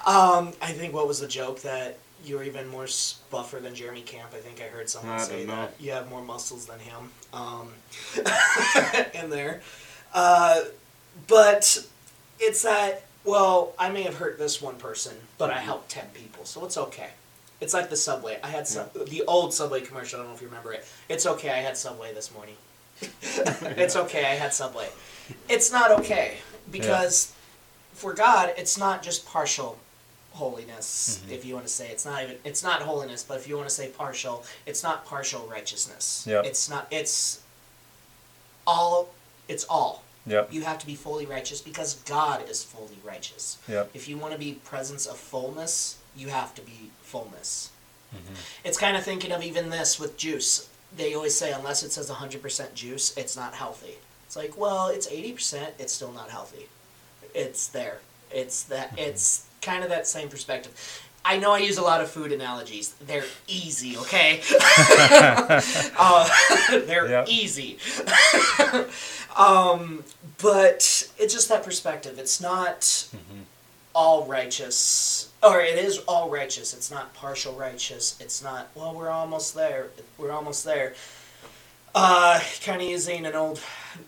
um, 0.05 0.53
I 0.61 0.71
think 0.71 0.93
what 0.93 1.07
was 1.07 1.19
the 1.19 1.27
joke 1.27 1.61
that 1.61 1.97
you're 2.25 2.43
even 2.43 2.67
more 2.67 2.87
buffer 3.31 3.59
than 3.59 3.73
Jeremy 3.73 4.01
Camp. 4.01 4.31
I 4.33 4.39
think 4.39 4.61
I 4.61 4.65
heard 4.65 4.89
someone 4.89 5.15
I 5.15 5.23
say 5.23 5.45
that 5.45 5.73
you 5.79 5.91
have 5.91 6.09
more 6.09 6.21
muscles 6.21 6.65
than 6.65 6.79
him. 6.79 7.11
Um, 7.33 7.69
in 9.13 9.29
there, 9.29 9.61
uh, 10.13 10.61
but 11.27 11.85
it's 12.39 12.63
that. 12.63 13.03
Well, 13.25 13.73
I 13.77 13.89
may 13.89 14.03
have 14.03 14.15
hurt 14.15 14.39
this 14.39 14.61
one 14.61 14.75
person, 14.77 15.15
but 15.37 15.49
I 15.51 15.59
helped 15.59 15.89
ten 15.89 16.07
people, 16.13 16.45
so 16.45 16.65
it's 16.65 16.77
okay. 16.77 17.09
It's 17.61 17.73
like 17.73 17.89
the 17.89 17.97
subway. 17.97 18.39
I 18.41 18.47
had 18.47 18.67
some, 18.67 18.87
the 19.07 19.23
old 19.27 19.53
subway 19.53 19.81
commercial. 19.81 20.19
I 20.19 20.23
don't 20.23 20.31
know 20.31 20.35
if 20.35 20.41
you 20.41 20.47
remember 20.47 20.71
it. 20.71 20.85
It's 21.09 21.25
okay. 21.25 21.49
I 21.49 21.57
had 21.57 21.75
subway 21.77 22.13
this 22.13 22.33
morning. 22.33 22.55
it's 23.01 23.95
okay. 23.97 24.25
I 24.25 24.35
had 24.35 24.53
subway. 24.53 24.87
It's 25.49 25.71
not 25.71 25.91
okay 25.99 26.37
because 26.71 27.33
for 27.93 28.13
God, 28.13 28.53
it's 28.57 28.77
not 28.77 29.03
just 29.03 29.25
partial 29.25 29.77
holiness. 30.31 31.21
Mhm. 31.27 31.31
If 31.33 31.43
you 31.45 31.53
want 31.53 31.65
to 31.65 31.71
say 31.71 31.89
it's 31.89 32.05
not 32.05 32.23
even 32.23 32.37
it's 32.45 32.63
not 32.63 32.81
holiness, 32.81 33.23
but 33.23 33.37
if 33.37 33.47
you 33.47 33.57
want 33.57 33.67
to 33.67 33.75
say 33.75 33.89
partial, 33.89 34.45
it's 34.65 34.81
not 34.81 35.05
partial 35.05 35.45
righteousness. 35.47 36.23
Yep. 36.27 36.45
It's 36.45 36.69
not. 36.69 36.87
It's 36.91 37.41
all. 38.65 39.09
It's 39.49 39.65
all. 39.65 40.03
Yep. 40.29 40.53
You 40.53 40.61
have 40.61 40.79
to 40.79 40.85
be 40.85 40.95
fully 40.95 41.25
righteous 41.25 41.59
because 41.61 41.95
God 42.05 42.47
is 42.49 42.63
fully 42.63 42.97
righteous. 43.03 43.57
Yep. 43.67 43.91
If 43.93 44.07
you 44.07 44.17
want 44.17 44.33
to 44.33 44.39
be 44.39 44.53
presence 44.63 45.05
of 45.05 45.17
fullness, 45.17 45.97
you 46.15 46.27
have 46.29 46.53
to 46.55 46.61
be 46.61 46.91
fullness. 47.01 47.69
Mhm. 48.15 48.35
It's 48.63 48.77
kind 48.77 48.95
of 48.97 49.03
thinking 49.03 49.31
of 49.31 49.43
even 49.43 49.69
this 49.69 49.99
with 49.99 50.17
juice. 50.17 50.67
They 50.95 51.13
always 51.13 51.37
say 51.37 51.51
unless 51.51 51.83
it 51.83 51.91
says 51.91 52.09
100% 52.09 52.73
juice, 52.73 53.15
it's 53.17 53.35
not 53.35 53.53
healthy. 53.55 53.97
It's 54.25 54.35
like, 54.35 54.57
well, 54.57 54.87
it's 54.87 55.07
80%, 55.07 55.73
it's 55.79 55.93
still 55.93 56.11
not 56.11 56.29
healthy. 56.29 56.67
It's 57.33 57.67
there. 57.67 57.99
It's 58.31 58.63
that 58.63 58.93
it's 58.97 59.45
kind 59.61 59.83
of 59.83 59.89
that 59.89 60.07
same 60.07 60.29
perspective. 60.29 60.71
I 61.25 61.37
know 61.37 61.51
I 61.51 61.59
use 61.59 61.77
a 61.77 61.81
lot 61.81 61.99
of 62.01 62.09
food 62.09 62.31
analogies. 62.31 62.93
They're 63.05 63.25
easy, 63.47 63.97
okay? 63.97 64.41
uh, 65.97 66.29
they're 66.71 67.09
Yep. 67.09 67.27
easy. 67.29 67.77
um, 69.39 70.03
but 70.41 71.09
it's 71.17 71.33
just 71.33 71.49
that 71.49 71.63
perspective. 71.63 72.19
It's 72.19 72.39
not 72.39 72.81
Mhm. 72.81 73.43
all 73.95 74.25
righteous 74.25 75.29
or 75.41 75.61
it 75.61 75.77
is 75.77 75.97
all 76.07 76.29
righteous. 76.29 76.73
It's 76.73 76.91
not 76.91 77.13
partial 77.13 77.53
righteous. 77.53 78.15
It's 78.19 78.41
not 78.43 78.67
well 78.75 78.93
we're 78.93 79.09
almost 79.09 79.55
there. 79.55 79.87
We're 80.17 80.31
almost 80.31 80.63
there. 80.65 80.93
Uh 81.95 82.39
kind 82.63 82.81
of 82.83 82.87
using 82.87 83.25
an 83.25 83.33
old 83.33 83.59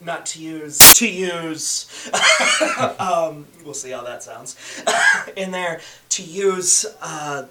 not 0.02 0.26
to 0.28 0.40
use 0.42 0.94
to 1.00 1.08
use 1.08 1.88
um 3.00 3.48
we'll 3.66 3.74
see 3.74 3.90
how 3.90 4.04
that 4.04 4.22
sounds 4.22 4.56
in 5.36 5.50
there 5.52 5.82
to 6.10 6.22
use 6.22 6.86
uh 7.02 7.46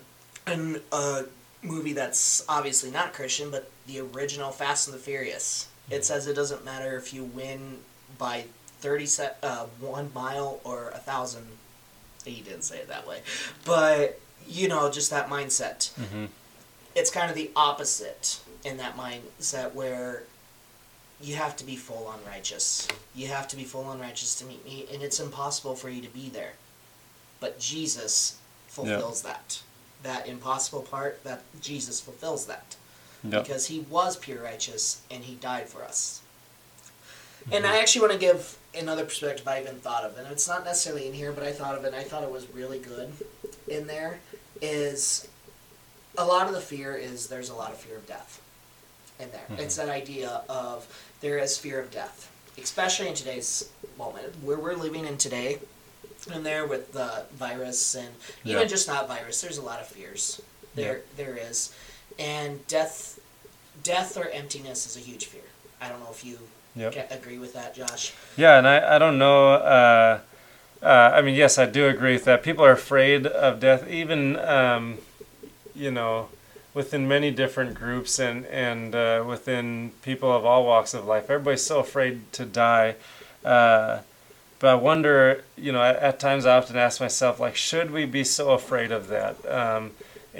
an 0.47 0.81
a 0.93 1.25
movie 1.63 1.93
that's 1.95 2.45
obviously 2.49 2.93
not 2.93 3.13
christian 3.13 3.51
but 3.51 3.69
the 3.89 3.99
original 4.01 4.53
fast 4.53 4.87
and 4.87 4.95
the 4.97 5.01
furious 5.01 5.67
it 5.91 6.05
says 6.05 6.27
it 6.27 6.35
doesn't 6.35 6.65
matter 6.65 6.97
if 6.97 7.13
you 7.13 7.25
win 7.25 7.79
by 8.19 8.45
30 8.81 9.07
se- 9.07 9.35
uh, 9.43 9.67
one 9.81 10.11
mile 10.15 10.61
or 10.65 10.91
a 10.91 10.99
thousand. 10.99 11.47
He 12.25 12.41
didn't 12.41 12.63
say 12.63 12.79
it 12.79 12.89
that 12.89 13.07
way. 13.07 13.21
But 13.65 14.21
you 14.49 14.69
know 14.69 14.91
just 14.91 15.11
that 15.11 15.29
mindset. 15.29 15.91
Mhm. 15.99 16.29
it's 16.95 17.11
kind 17.11 17.31
of 17.31 17.37
the 17.37 17.51
opposite 17.55 18.41
in 18.65 18.77
that 18.79 18.97
mindset 18.97 19.75
where 19.75 20.25
you 21.21 21.37
have 21.37 21.55
to 21.57 21.65
be 21.65 21.77
full 21.77 22.07
on 22.07 22.19
righteous. 22.27 22.89
You 23.15 23.29
have 23.29 23.47
to 23.49 23.57
be 23.57 23.65
full 23.65 23.85
on 23.85 24.01
righteous 24.01 24.35
to 24.37 24.45
meet 24.45 24.65
me 24.65 24.87
and 24.93 25.03
it's 25.03 25.21
impossible 25.21 25.77
for 25.77 25.89
you 25.89 26.01
to 26.03 26.09
be 26.09 26.29
there. 26.31 26.55
But 27.39 27.59
jesus 27.61 28.37
fulfills 28.69 29.23
that. 29.23 29.61
That 30.03 30.27
impossible 30.27 30.83
part 30.83 31.23
that 31.25 31.43
jesus 31.61 32.01
fulfills 32.01 32.47
that 32.47 32.75
Yep. 33.23 33.45
because 33.45 33.67
he 33.67 33.81
was 33.81 34.17
pure 34.17 34.43
righteous 34.43 35.03
and 35.11 35.25
he 35.25 35.35
died 35.35 35.69
for 35.69 35.83
us. 35.85 36.21
And 37.53 37.67
I 37.67 37.79
actually 37.79 38.03
want 38.03 38.13
to 38.13 38.19
give 38.19 38.57
another 38.79 39.05
perspective 39.05 39.47
I 39.49 39.61
even 39.61 39.77
thought 39.77 40.05
of, 40.05 40.17
and 40.19 40.27
it's 40.29 40.47
not 40.47 40.65
necessarily 40.65 41.07
in 41.09 41.13
here, 41.15 41.33
but 41.33 41.43
I 41.43 41.53
thought 41.53 41.75
of 41.77 41.85
it, 41.85 41.89
and 41.89 41.97
I 41.97 42.03
thought 42.05 42.23
it 42.23 42.31
was 42.31 42.47
really 42.53 42.79
good 42.79 43.13
in 43.67 43.87
there. 43.87 44.21
Is 44.63 45.27
a 46.19 46.25
lot 46.25 46.47
of 46.49 46.55
the 46.55 46.61
fear 46.61 46.95
is 46.95 47.29
there's 47.29 47.49
a 47.51 47.55
lot 47.55 47.73
of 47.73 47.79
fear 47.79 47.97
of 47.97 48.07
death 48.07 48.41
in 49.19 49.31
there. 49.33 49.47
Mhm. 49.51 49.59
It's 49.59 49.77
that 49.77 49.89
idea 49.89 50.43
of 50.49 50.87
there 51.21 51.39
is 51.39 51.57
fear 51.59 51.81
of 51.81 51.91
death, 51.91 52.31
especially 52.63 53.09
in 53.09 53.15
today's 53.15 53.69
moment 53.99 54.43
where 54.43 54.59
we're 54.59 54.75
living 54.75 55.07
in 55.07 55.17
today, 55.19 55.59
and 56.31 56.45
there 56.45 56.67
with 56.67 56.93
the 56.93 57.25
virus 57.33 57.95
and 57.95 58.15
even 58.45 58.63
Yeah. 58.63 58.67
just 58.67 58.87
not 58.87 59.09
virus. 59.09 59.41
There's 59.41 59.59
a 59.59 59.63
lot 59.63 59.81
of 59.81 59.89
fears. 59.89 60.41
There, 60.75 61.03
there 61.17 61.37
is, 61.37 61.71
and 62.21 62.65
death, 62.69 63.19
death 63.83 64.17
or 64.17 64.29
emptiness 64.29 64.87
is 64.87 64.97
a 64.97 65.01
huge 65.01 65.25
fear. 65.27 65.43
I 65.81 65.89
don't 65.89 66.01
know 66.01 66.11
if 66.11 66.25
you 66.25 66.39
Yep. 66.77 67.11
agree 67.11 67.39
with 67.39 67.55
that, 67.55 67.75
Josh. 67.75 68.13
Yeah, 68.37 68.57
and 68.59 68.69
I, 68.69 68.97
I 68.97 68.99
don't 68.99 69.19
know. 69.19 69.55
Uh, 69.55 70.21
uh, 70.83 70.87
I 70.87 71.21
mean, 71.21 71.35
yes, 71.35 71.59
I 71.59 71.67
do 71.67 71.89
agree 71.89 72.13
with 72.13 72.25
that. 72.27 72.43
People 72.43 72.65
are 72.65 72.71
afraid 72.73 73.27
of 73.27 73.59
death, 73.59 73.89
even, 73.89 74.39
um, 74.39 74.99
you 75.75 75.91
know, 75.91 76.29
within 76.73 77.09
many 77.09 77.33
different 77.33 77.75
groups 77.75 78.21
and, 78.21 78.47
and 78.47 78.95
uh, 78.95 79.25
within 79.27 79.91
people 80.03 80.31
of 80.31 80.45
all 80.45 80.65
walks 80.65 80.95
of 80.95 81.07
life. 81.07 81.25
Everybody's 81.29 81.65
so 81.65 81.81
afraid 81.81 82.33
to 82.35 82.45
die. 82.45 82.95
Uh, 83.45 84.01
but 84.61 84.69
I 84.69 84.75
wonder, 84.75 85.43
you 85.57 85.73
know, 85.73 85.83
at, 85.83 85.97
at 85.97 86.21
times 86.21 86.47
I 86.47 86.57
often 86.57 86.77
ask 86.77 87.01
myself, 87.01 87.41
like, 87.41 87.57
should 87.57 87.91
we 87.91 88.05
be 88.07 88.23
so 88.23 88.53
afraid 88.53 88.93
of 88.93 89.09
that? 89.09 89.37
Um, 89.51 89.91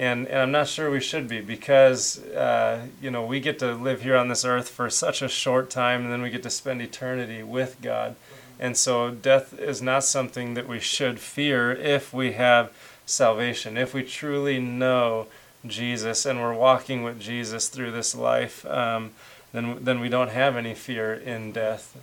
and, 0.01 0.27
and 0.27 0.39
I'm 0.39 0.51
not 0.51 0.67
sure 0.67 0.89
we 0.89 0.99
should 0.99 1.27
be 1.27 1.41
because, 1.41 2.23
uh, 2.29 2.87
you 2.99 3.11
know, 3.11 3.23
we 3.23 3.39
get 3.39 3.59
to 3.59 3.75
live 3.75 4.01
here 4.01 4.17
on 4.17 4.29
this 4.29 4.43
earth 4.43 4.67
for 4.67 4.89
such 4.89 5.21
a 5.21 5.29
short 5.29 5.69
time 5.69 6.01
and 6.01 6.11
then 6.11 6.23
we 6.23 6.31
get 6.31 6.41
to 6.41 6.49
spend 6.49 6.81
eternity 6.81 7.43
with 7.43 7.77
God. 7.83 8.15
And 8.59 8.75
so 8.75 9.11
death 9.11 9.57
is 9.59 9.79
not 9.79 10.03
something 10.03 10.55
that 10.55 10.67
we 10.67 10.79
should 10.79 11.19
fear 11.19 11.71
if 11.71 12.11
we 12.13 12.31
have 12.31 12.73
salvation, 13.05 13.77
if 13.77 13.93
we 13.93 14.01
truly 14.01 14.59
know 14.59 15.27
Jesus 15.67 16.25
and 16.25 16.41
we're 16.41 16.55
walking 16.55 17.03
with 17.03 17.19
Jesus 17.19 17.69
through 17.69 17.91
this 17.91 18.15
life, 18.15 18.65
um, 18.65 19.11
then, 19.53 19.83
then 19.83 19.99
we 19.99 20.09
don't 20.09 20.31
have 20.31 20.57
any 20.57 20.73
fear 20.73 21.13
in 21.13 21.51
death. 21.51 21.95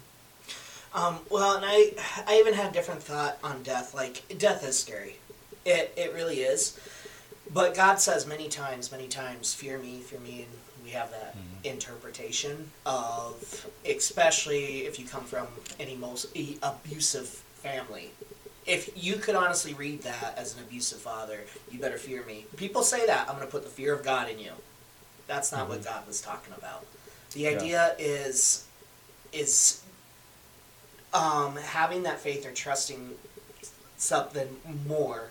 Um, 0.95 1.19
well, 1.31 1.57
and 1.57 1.65
I, 1.67 1.95
I 2.29 2.39
even 2.39 2.55
had 2.55 2.73
different 2.73 3.03
thought 3.03 3.39
on 3.43 3.65
death. 3.65 3.93
Like 3.93 4.23
death 4.39 4.65
is 4.65 4.79
scary, 4.79 5.17
it 5.65 5.93
it 5.97 6.15
really 6.15 6.41
is. 6.41 6.79
But 7.53 7.75
God 7.75 8.01
says 8.01 8.27
many 8.27 8.49
times, 8.49 8.93
many 8.93 9.09
times, 9.09 9.55
fear 9.55 9.79
me, 9.79 10.01
fear 10.01 10.21
me, 10.21 10.43
and 10.43 10.85
we 10.85 10.91
have 10.91 11.11
that 11.11 11.35
interpretation 11.65 12.71
of, 12.87 13.67
especially 13.85 14.87
if 14.87 14.99
you 14.99 15.07
come 15.07 15.25
from 15.25 15.47
any 15.81 15.97
most 15.97 16.27
abusive 16.63 17.27
family. 17.29 18.11
If 18.67 18.91
you 19.03 19.15
could 19.17 19.35
honestly 19.35 19.73
read 19.75 20.03
that 20.03 20.35
as 20.37 20.57
an 20.57 20.63
abusive 20.63 20.99
father, 20.99 21.41
you 21.73 21.79
better 21.79 21.97
fear 21.97 22.23
me. 22.25 22.45
People 22.57 22.83
say 22.83 23.07
that 23.07 23.29
I'm 23.29 23.37
going 23.37 23.47
to 23.47 23.51
put 23.51 23.65
the 23.65 23.71
fear 23.71 23.95
of 23.95 24.05
God 24.05 24.31
in 24.31 24.39
you. 24.39 24.53
That's 25.27 25.53
not 25.53 25.69
what 25.69 25.85
God 25.85 26.07
was 26.07 26.21
talking 26.21 26.53
about. 26.57 26.85
The 27.33 27.41
Yeah. 27.41 27.51
idea 27.51 27.97
is 27.99 28.65
is 29.33 29.83
um, 31.13 31.57
having 31.57 32.03
that 32.05 32.19
faith 32.21 32.47
or 32.47 32.53
trusting 32.53 33.15
something 33.97 34.57
more 34.87 35.29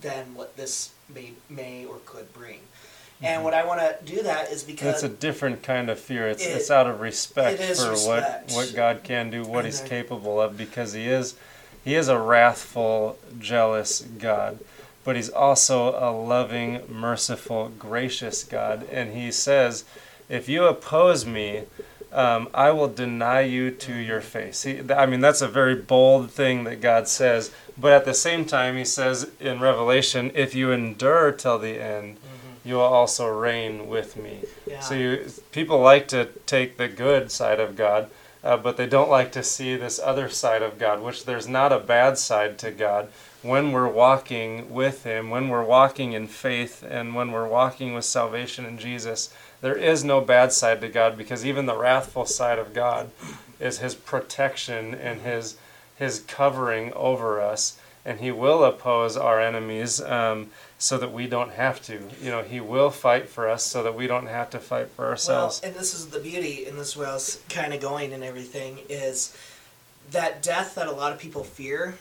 than 0.00 0.34
what 0.34 0.56
this 0.56 0.92
may 1.14 1.32
may 1.48 1.84
or 1.84 1.96
could 2.06 2.32
bring. 2.32 2.60
And 3.22 3.36
mm-hmm. 3.36 3.44
what 3.44 3.54
I 3.54 3.64
want 3.64 3.80
to 3.80 3.96
do 4.04 4.22
that 4.22 4.50
is 4.50 4.64
because 4.64 4.94
It's 4.94 5.02
a 5.02 5.08
different 5.08 5.62
kind 5.62 5.88
of 5.88 5.98
fear. 5.98 6.28
It's, 6.28 6.44
It- 6.44 6.50
it's 6.50 6.70
out 6.70 6.86
of 6.86 7.00
respect 7.00 7.58
for 7.58 7.90
respect. 7.90 8.52
what 8.52 8.56
what 8.56 8.74
God 8.74 9.00
can 9.02 9.30
do, 9.30 9.42
what 9.42 9.64
And 9.64 9.66
He's 9.66 9.80
capable 9.80 10.40
of, 10.40 10.56
because 10.56 10.92
He 10.92 11.06
is 11.06 11.34
He 11.84 11.94
is 11.94 12.08
a 12.08 12.18
wrathful, 12.18 13.18
jealous 13.38 14.00
God, 14.00 14.58
but 15.04 15.16
He's 15.16 15.30
also 15.30 15.90
a 15.90 16.10
loving, 16.10 16.82
merciful, 16.88 17.70
gracious 17.78 18.42
God. 18.44 18.88
And 18.90 19.14
He 19.14 19.30
says, 19.30 19.84
if 20.28 20.48
you 20.48 20.64
oppose 20.64 21.26
me, 21.26 21.64
um, 22.14 22.48
I 22.54 22.70
will 22.70 22.88
deny 22.88 23.40
you 23.40 23.72
to 23.72 23.92
your 23.92 24.20
face. 24.20 24.62
He, 24.62 24.80
I 24.92 25.04
mean, 25.04 25.20
that's 25.20 25.42
a 25.42 25.48
very 25.48 25.74
bold 25.74 26.30
thing 26.30 26.64
that 26.64 26.80
God 26.80 27.08
says. 27.08 27.52
But 27.76 27.92
at 27.92 28.04
the 28.04 28.14
same 28.14 28.44
time, 28.44 28.76
He 28.76 28.84
says 28.84 29.30
in 29.40 29.60
Revelation, 29.60 30.30
if 30.34 30.54
you 30.54 30.70
endure 30.70 31.32
till 31.32 31.58
the 31.58 31.80
end, 31.82 32.16
mm-hmm. 32.16 32.68
you 32.68 32.76
will 32.76 32.82
also 32.82 33.26
reign 33.26 33.88
with 33.88 34.16
me. 34.16 34.40
Yeah. 34.64 34.80
So 34.80 34.94
you, 34.94 35.26
people 35.50 35.80
like 35.80 36.06
to 36.08 36.26
take 36.46 36.76
the 36.76 36.88
good 36.88 37.32
side 37.32 37.58
of 37.58 37.74
God, 37.74 38.08
uh, 38.44 38.58
but 38.58 38.76
they 38.76 38.86
don't 38.86 39.10
like 39.10 39.32
to 39.32 39.42
see 39.42 39.74
this 39.74 39.98
other 39.98 40.28
side 40.28 40.62
of 40.62 40.78
God, 40.78 41.02
which 41.02 41.24
there's 41.24 41.48
not 41.48 41.72
a 41.72 41.80
bad 41.80 42.16
side 42.16 42.58
to 42.58 42.70
God. 42.70 43.08
When 43.42 43.72
we're 43.72 43.88
walking 43.88 44.72
with 44.72 45.02
Him, 45.02 45.30
when 45.30 45.48
we're 45.48 45.64
walking 45.64 46.12
in 46.12 46.28
faith, 46.28 46.84
and 46.88 47.14
when 47.14 47.32
we're 47.32 47.48
walking 47.48 47.92
with 47.92 48.04
salvation 48.04 48.64
in 48.64 48.78
Jesus, 48.78 49.34
there 49.64 49.78
is 49.78 50.04
no 50.04 50.20
bad 50.20 50.52
side 50.52 50.82
to 50.82 50.90
God 50.90 51.16
because 51.16 51.42
even 51.42 51.64
the 51.64 51.74
wrathful 51.74 52.26
side 52.26 52.58
of 52.58 52.74
God 52.74 53.10
is 53.58 53.78
His 53.78 53.94
protection 53.94 54.94
and 54.94 55.22
His 55.22 55.56
His 55.96 56.20
covering 56.20 56.92
over 56.92 57.40
us, 57.40 57.78
and 58.04 58.20
He 58.20 58.30
will 58.30 58.62
oppose 58.62 59.16
our 59.16 59.40
enemies 59.40 60.02
um, 60.02 60.50
so 60.76 60.98
that 60.98 61.14
we 61.14 61.26
don't 61.26 61.52
have 61.52 61.80
to. 61.84 61.98
You 62.20 62.30
know, 62.30 62.42
He 62.42 62.60
will 62.60 62.90
fight 62.90 63.30
for 63.30 63.48
us 63.48 63.64
so 63.64 63.82
that 63.84 63.94
we 63.94 64.06
don't 64.06 64.26
have 64.26 64.50
to 64.50 64.58
fight 64.58 64.90
for 64.90 65.06
ourselves. 65.06 65.62
Well, 65.62 65.70
and 65.70 65.80
this 65.80 65.94
is 65.94 66.08
the 66.08 66.20
beauty, 66.20 66.66
and 66.66 66.76
this 66.76 66.88
is 66.88 66.96
where 66.98 67.08
I 67.08 67.14
was 67.14 67.42
kind 67.48 67.72
of 67.72 67.80
going 67.80 68.12
and 68.12 68.22
everything 68.22 68.80
is 68.90 69.34
that 70.10 70.42
death 70.42 70.74
that 70.74 70.88
a 70.88 70.92
lot 70.92 71.12
of 71.12 71.18
people 71.18 71.42
fear. 71.42 71.94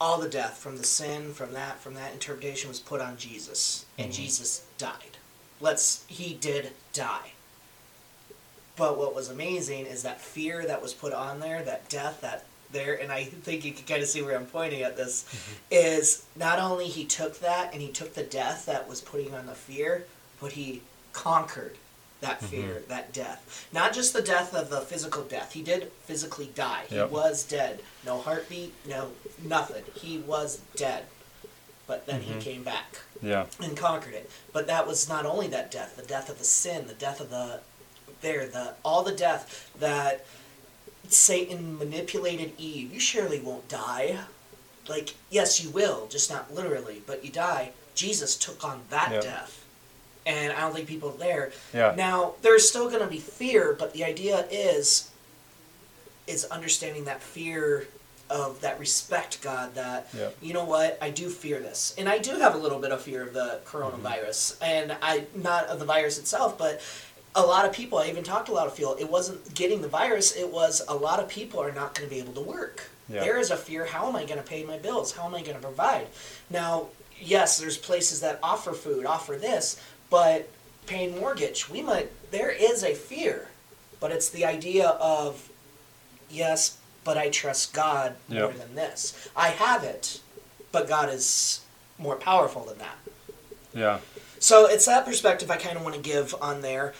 All 0.00 0.18
the 0.18 0.28
death 0.28 0.56
from 0.56 0.78
the 0.78 0.84
sin, 0.84 1.34
from 1.34 1.52
that, 1.52 1.80
from 1.80 1.92
that 1.94 2.14
interpretation 2.14 2.70
was 2.70 2.80
put 2.80 3.02
on 3.02 3.18
Jesus, 3.18 3.84
and 3.98 4.10
mm-hmm. 4.10 4.22
Jesus 4.22 4.64
died 4.78 5.18
let's 5.60 6.04
he 6.08 6.34
did 6.34 6.70
die. 6.92 7.32
But 8.76 8.98
what 8.98 9.14
was 9.14 9.30
amazing 9.30 9.86
is 9.86 10.02
that 10.02 10.20
fear 10.20 10.66
that 10.66 10.82
was 10.82 10.92
put 10.92 11.12
on 11.12 11.40
there, 11.40 11.62
that 11.62 11.88
death, 11.88 12.20
that 12.20 12.44
there, 12.72 13.00
and 13.00 13.10
I 13.10 13.24
think 13.24 13.64
you 13.64 13.72
can 13.72 13.86
kind 13.86 14.02
of 14.02 14.08
see 14.08 14.22
where 14.22 14.36
I'm 14.36 14.46
pointing 14.46 14.82
at 14.82 14.96
this, 14.96 15.24
mm-hmm. 15.24 15.54
is 15.70 16.26
not 16.36 16.58
only 16.58 16.86
he 16.86 17.04
took 17.04 17.38
that 17.40 17.72
and 17.72 17.80
he 17.80 17.88
took 17.88 18.14
the 18.14 18.22
death 18.22 18.66
that 18.66 18.88
was 18.88 19.00
putting 19.00 19.34
on 19.34 19.46
the 19.46 19.54
fear, 19.54 20.04
but 20.40 20.52
he 20.52 20.82
conquered 21.12 21.76
that 22.20 22.38
mm-hmm. 22.38 22.46
fear, 22.46 22.74
mm-hmm. 22.74 22.88
that 22.88 23.12
death. 23.12 23.66
Not 23.72 23.94
just 23.94 24.12
the 24.12 24.22
death 24.22 24.54
of 24.54 24.68
the 24.68 24.80
physical 24.80 25.22
death. 25.22 25.52
He 25.52 25.62
did 25.62 25.90
physically 26.04 26.50
die. 26.54 26.84
Yep. 26.90 27.08
He 27.08 27.14
was 27.14 27.44
dead. 27.44 27.80
No 28.04 28.18
heartbeat, 28.18 28.74
no 28.86 29.10
nothing. 29.42 29.84
He 29.94 30.18
was 30.18 30.60
dead. 30.74 31.04
But 31.86 32.06
then 32.06 32.20
mm-hmm. 32.20 32.34
he 32.34 32.40
came 32.40 32.62
back 32.64 33.00
yeah. 33.22 33.46
and 33.62 33.76
conquered 33.76 34.14
it. 34.14 34.30
But 34.52 34.66
that 34.66 34.86
was 34.86 35.08
not 35.08 35.24
only 35.24 35.46
that 35.48 35.70
death, 35.70 35.96
the 35.96 36.02
death 36.02 36.28
of 36.28 36.38
the 36.38 36.44
sin, 36.44 36.86
the 36.88 36.94
death 36.94 37.20
of 37.20 37.30
the 37.30 37.60
there, 38.22 38.46
the 38.46 38.74
all 38.84 39.02
the 39.02 39.12
death 39.12 39.70
that 39.78 40.26
Satan 41.08 41.78
manipulated 41.78 42.52
Eve. 42.58 42.92
You 42.92 43.00
surely 43.00 43.40
won't 43.40 43.68
die. 43.68 44.18
Like, 44.88 45.14
yes, 45.30 45.62
you 45.62 45.70
will, 45.70 46.06
just 46.08 46.30
not 46.30 46.54
literally, 46.54 47.02
but 47.06 47.24
you 47.24 47.30
die. 47.30 47.72
Jesus 47.94 48.36
took 48.36 48.64
on 48.64 48.82
that 48.90 49.22
death. 49.22 49.64
And 50.24 50.52
I 50.52 50.60
don't 50.60 50.74
think 50.74 50.88
people 50.88 51.10
are 51.10 51.18
there. 51.18 51.52
Yeah. 51.72 51.94
Now, 51.96 52.34
there's 52.42 52.68
still 52.68 52.88
going 52.88 53.02
to 53.02 53.08
be 53.08 53.18
fear, 53.18 53.76
but 53.78 53.92
the 53.92 54.04
idea 54.04 54.46
is 54.50 55.10
is 56.26 56.44
understanding 56.46 57.04
that 57.04 57.22
fear 57.22 57.86
of 58.28 58.60
that 58.60 58.78
respect 58.78 59.40
God 59.42 59.74
that 59.74 60.08
yep. 60.16 60.36
you 60.42 60.52
know 60.52 60.64
what 60.64 60.98
I 61.00 61.10
do 61.10 61.28
fear 61.28 61.60
this 61.60 61.94
and 61.96 62.08
I 62.08 62.18
do 62.18 62.32
have 62.32 62.54
a 62.54 62.58
little 62.58 62.80
bit 62.80 62.90
of 62.90 63.00
fear 63.00 63.22
of 63.22 63.32
the 63.32 63.60
coronavirus 63.64 64.56
mm-hmm. 64.56 64.64
and 64.64 64.96
I 65.00 65.26
not 65.34 65.66
of 65.66 65.78
the 65.78 65.84
virus 65.84 66.18
itself 66.18 66.58
but 66.58 66.80
a 67.34 67.42
lot 67.42 67.64
of 67.66 67.72
people 67.72 67.98
I 67.98 68.08
even 68.08 68.24
talked 68.24 68.46
to 68.46 68.52
a 68.52 68.54
lot 68.54 68.66
of 68.66 68.76
people 68.76 68.96
it 68.98 69.08
wasn't 69.08 69.54
getting 69.54 69.80
the 69.80 69.88
virus 69.88 70.34
it 70.36 70.50
was 70.50 70.82
a 70.88 70.94
lot 70.94 71.20
of 71.20 71.28
people 71.28 71.60
are 71.60 71.72
not 71.72 71.94
going 71.94 72.08
to 72.08 72.14
be 72.14 72.20
able 72.20 72.32
to 72.32 72.40
work 72.40 72.88
yep. 73.08 73.22
there 73.22 73.38
is 73.38 73.50
a 73.50 73.56
fear 73.56 73.84
how 73.84 74.08
am 74.08 74.16
I 74.16 74.24
going 74.24 74.38
to 74.38 74.48
pay 74.48 74.64
my 74.64 74.78
bills 74.78 75.12
how 75.12 75.26
am 75.26 75.34
I 75.34 75.42
going 75.42 75.56
to 75.56 75.62
provide 75.62 76.08
now 76.50 76.88
yes 77.20 77.58
there's 77.58 77.78
places 77.78 78.20
that 78.20 78.40
offer 78.42 78.72
food 78.72 79.06
offer 79.06 79.36
this 79.36 79.80
but 80.10 80.48
paying 80.86 81.18
mortgage 81.18 81.68
we 81.68 81.82
might 81.82 82.10
there 82.32 82.50
is 82.50 82.82
a 82.82 82.94
fear 82.94 83.48
but 84.00 84.10
it's 84.10 84.30
the 84.30 84.44
idea 84.44 84.88
of 84.88 85.48
yes 86.30 86.78
but 87.06 87.16
I 87.16 87.30
trust 87.30 87.72
God 87.72 88.16
yep. 88.28 88.42
more 88.42 88.52
than 88.52 88.74
this. 88.74 89.30
I 89.36 89.50
have 89.50 89.84
it, 89.84 90.20
but 90.72 90.88
God 90.88 91.08
is 91.08 91.60
more 91.98 92.16
powerful 92.16 92.64
than 92.64 92.78
that. 92.78 92.98
Yeah. 93.72 93.98
So 94.40 94.66
it's 94.66 94.86
that 94.86 95.06
perspective 95.06 95.48
I 95.50 95.56
kind 95.56 95.76
of 95.76 95.84
want 95.84 95.94
to 95.94 96.00
give 96.00 96.34
on 96.42 96.60
there. 96.60 96.92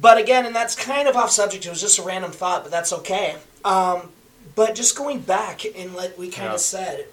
But 0.00 0.16
again, 0.16 0.46
and 0.46 0.54
that's 0.54 0.76
kind 0.76 1.08
of 1.08 1.16
off 1.16 1.30
subject. 1.30 1.66
It 1.66 1.70
was 1.70 1.80
just 1.80 1.98
a 1.98 2.02
random 2.02 2.30
thought, 2.30 2.62
but 2.62 2.70
that's 2.70 2.92
okay. 2.92 3.36
Um, 3.64 4.12
but 4.54 4.76
just 4.76 4.96
going 4.96 5.20
back 5.20 5.64
and 5.64 5.94
like 5.94 6.16
we 6.16 6.30
kind 6.30 6.48
yeah. 6.48 6.54
of 6.54 6.60
said. 6.60 7.06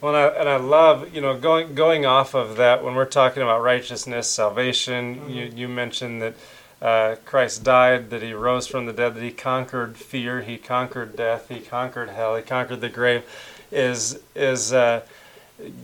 Well, 0.00 0.14
and 0.14 0.34
I, 0.36 0.40
and 0.40 0.48
I 0.48 0.56
love 0.56 1.14
you 1.14 1.20
know 1.20 1.38
going 1.38 1.76
going 1.76 2.04
off 2.04 2.34
of 2.34 2.56
that 2.56 2.84
when 2.84 2.96
we're 2.96 3.06
talking 3.06 3.42
about 3.44 3.62
righteousness, 3.62 4.28
salvation. 4.28 5.14
Mm-hmm. 5.14 5.30
You 5.30 5.52
you 5.54 5.68
mentioned 5.68 6.20
that 6.20 6.34
uh, 6.82 7.16
Christ 7.24 7.64
died, 7.64 8.10
that 8.10 8.22
he 8.22 8.32
rose 8.32 8.66
from 8.66 8.86
the 8.86 8.92
dead, 8.92 9.14
that 9.14 9.22
he 9.22 9.30
conquered 9.30 9.96
fear, 9.96 10.42
he 10.42 10.58
conquered 10.58 11.16
death, 11.16 11.48
he 11.48 11.60
conquered 11.60 12.10
hell, 12.10 12.36
he 12.36 12.42
conquered 12.42 12.80
the 12.80 12.88
grave, 12.88 13.24
is 13.70 14.20
is 14.34 14.72
uh, 14.72 15.02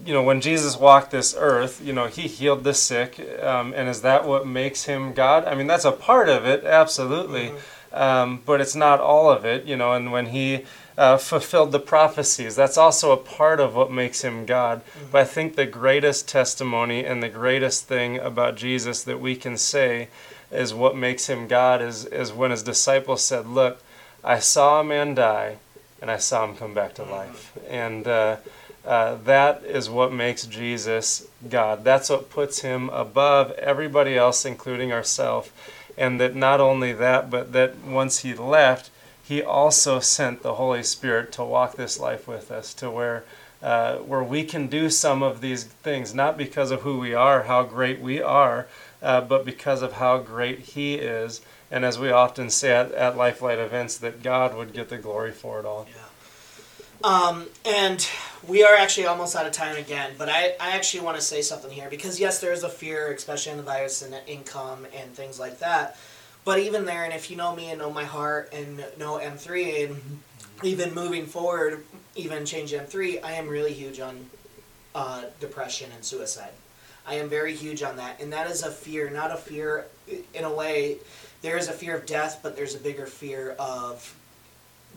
you 0.04 0.12
know 0.12 0.22
when 0.22 0.40
Jesus 0.40 0.76
walked 0.76 1.10
this 1.10 1.34
earth, 1.38 1.80
you 1.84 1.92
know 1.92 2.06
he 2.06 2.22
healed 2.22 2.64
the 2.64 2.74
sick, 2.74 3.20
um, 3.42 3.72
and 3.74 3.88
is 3.88 4.02
that 4.02 4.26
what 4.26 4.46
makes 4.46 4.84
him 4.84 5.12
God? 5.12 5.44
I 5.44 5.54
mean 5.54 5.66
that's 5.66 5.84
a 5.84 5.92
part 5.92 6.28
of 6.28 6.44
it, 6.44 6.64
absolutely, 6.64 7.48
mm-hmm. 7.48 7.94
um, 7.94 8.42
but 8.44 8.60
it's 8.60 8.76
not 8.76 9.00
all 9.00 9.30
of 9.30 9.44
it, 9.44 9.64
you 9.64 9.76
know. 9.76 9.92
And 9.92 10.12
when 10.12 10.26
he 10.26 10.64
uh, 11.00 11.16
fulfilled 11.16 11.72
the 11.72 11.80
prophecies. 11.80 12.56
That's 12.56 12.76
also 12.76 13.10
a 13.12 13.16
part 13.16 13.58
of 13.58 13.74
what 13.74 13.90
makes 13.90 14.20
him 14.20 14.44
God. 14.44 14.84
Mm-hmm. 14.84 15.06
But 15.10 15.20
I 15.22 15.24
think 15.24 15.56
the 15.56 15.64
greatest 15.64 16.28
testimony 16.28 17.06
and 17.06 17.22
the 17.22 17.30
greatest 17.30 17.86
thing 17.86 18.18
about 18.18 18.56
Jesus 18.56 19.02
that 19.04 19.18
we 19.18 19.34
can 19.34 19.56
say 19.56 20.08
is 20.50 20.74
what 20.74 20.96
makes 20.96 21.28
him 21.28 21.46
God 21.46 21.80
is, 21.80 22.04
is 22.06 22.32
when 22.32 22.50
his 22.50 22.62
disciples 22.62 23.22
said, 23.22 23.46
Look, 23.46 23.82
I 24.22 24.38
saw 24.38 24.80
a 24.80 24.84
man 24.84 25.14
die 25.14 25.56
and 26.00 26.10
I 26.10 26.16
saw 26.16 26.44
him 26.44 26.56
come 26.56 26.74
back 26.74 26.94
to 26.94 27.04
life. 27.04 27.56
And 27.68 28.06
uh, 28.06 28.36
uh, 28.84 29.16
that 29.24 29.62
is 29.64 29.90
what 29.90 30.12
makes 30.12 30.46
Jesus 30.46 31.28
God. 31.48 31.84
That's 31.84 32.08
what 32.08 32.30
puts 32.30 32.60
him 32.60 32.88
above 32.90 33.52
everybody 33.52 34.16
else, 34.16 34.44
including 34.44 34.92
ourselves. 34.92 35.50
And 35.98 36.20
that 36.20 36.34
not 36.34 36.60
only 36.60 36.92
that, 36.94 37.30
but 37.30 37.52
that 37.52 37.76
once 37.78 38.20
he 38.20 38.34
left, 38.34 38.90
he 39.22 39.42
also 39.42 40.00
sent 40.00 40.42
the 40.42 40.54
Holy 40.54 40.82
Spirit 40.82 41.30
to 41.32 41.44
walk 41.44 41.76
this 41.76 42.00
life 42.00 42.26
with 42.26 42.50
us 42.50 42.74
to 42.74 42.90
where. 42.90 43.24
Uh, 43.62 43.96
where 43.98 44.22
we 44.22 44.42
can 44.42 44.68
do 44.68 44.88
some 44.88 45.22
of 45.22 45.42
these 45.42 45.64
things, 45.64 46.14
not 46.14 46.38
because 46.38 46.70
of 46.70 46.80
who 46.80 46.98
we 46.98 47.12
are, 47.12 47.42
how 47.42 47.62
great 47.62 48.00
we 48.00 48.18
are, 48.18 48.66
uh, 49.02 49.20
but 49.20 49.44
because 49.44 49.82
of 49.82 49.94
how 49.94 50.18
great 50.18 50.60
He 50.60 50.94
is. 50.94 51.40
And 51.70 51.84
as 51.84 51.98
we 51.98 52.10
often 52.10 52.50
say 52.50 52.72
at, 52.72 52.92
at 52.92 53.16
Lifelight 53.16 53.58
events, 53.58 53.96
that 53.98 54.22
God 54.22 54.56
would 54.56 54.72
get 54.72 54.88
the 54.88 54.98
glory 54.98 55.32
for 55.32 55.60
it 55.60 55.66
all. 55.66 55.86
Yeah. 55.88 56.02
Um, 57.02 57.46
and 57.64 58.06
we 58.46 58.62
are 58.62 58.74
actually 58.74 59.06
almost 59.06 59.34
out 59.34 59.46
of 59.46 59.52
time 59.52 59.76
again, 59.76 60.12
but 60.18 60.28
I, 60.28 60.54
I 60.60 60.72
actually 60.72 61.00
want 61.00 61.16
to 61.16 61.22
say 61.22 61.40
something 61.40 61.70
here 61.70 61.88
because, 61.88 62.20
yes, 62.20 62.40
there 62.40 62.52
is 62.52 62.62
a 62.62 62.68
fear, 62.68 63.10
especially 63.12 63.52
in 63.52 63.58
the 63.58 63.64
virus 63.64 64.02
and 64.02 64.14
income 64.26 64.86
and 64.94 65.14
things 65.14 65.40
like 65.40 65.60
that. 65.60 65.96
But 66.44 66.58
even 66.58 66.84
there, 66.84 67.04
and 67.04 67.12
if 67.12 67.30
you 67.30 67.36
know 67.36 67.54
me 67.54 67.70
and 67.70 67.78
know 67.78 67.90
my 67.90 68.04
heart 68.04 68.52
and 68.52 68.78
know 68.98 69.18
M3, 69.18 69.90
and 69.90 70.20
even 70.62 70.94
moving 70.94 71.26
forward, 71.26 71.84
even 72.16 72.44
change 72.44 72.72
M3, 72.72 73.22
I 73.24 73.32
am 73.32 73.48
really 73.48 73.72
huge 73.72 74.00
on 74.00 74.26
uh, 74.94 75.24
depression 75.38 75.90
and 75.94 76.04
suicide. 76.04 76.52
I 77.10 77.14
am 77.14 77.28
very 77.28 77.56
huge 77.56 77.82
on 77.82 77.96
that. 77.96 78.20
And 78.20 78.32
that 78.32 78.48
is 78.48 78.62
a 78.62 78.70
fear, 78.70 79.10
not 79.10 79.32
a 79.32 79.36
fear 79.36 79.86
in 80.32 80.44
a 80.44 80.52
way. 80.52 80.98
There 81.42 81.56
is 81.56 81.66
a 81.66 81.72
fear 81.72 81.96
of 81.96 82.06
death, 82.06 82.38
but 82.40 82.54
there's 82.54 82.76
a 82.76 82.78
bigger 82.78 83.06
fear 83.06 83.56
of 83.58 84.16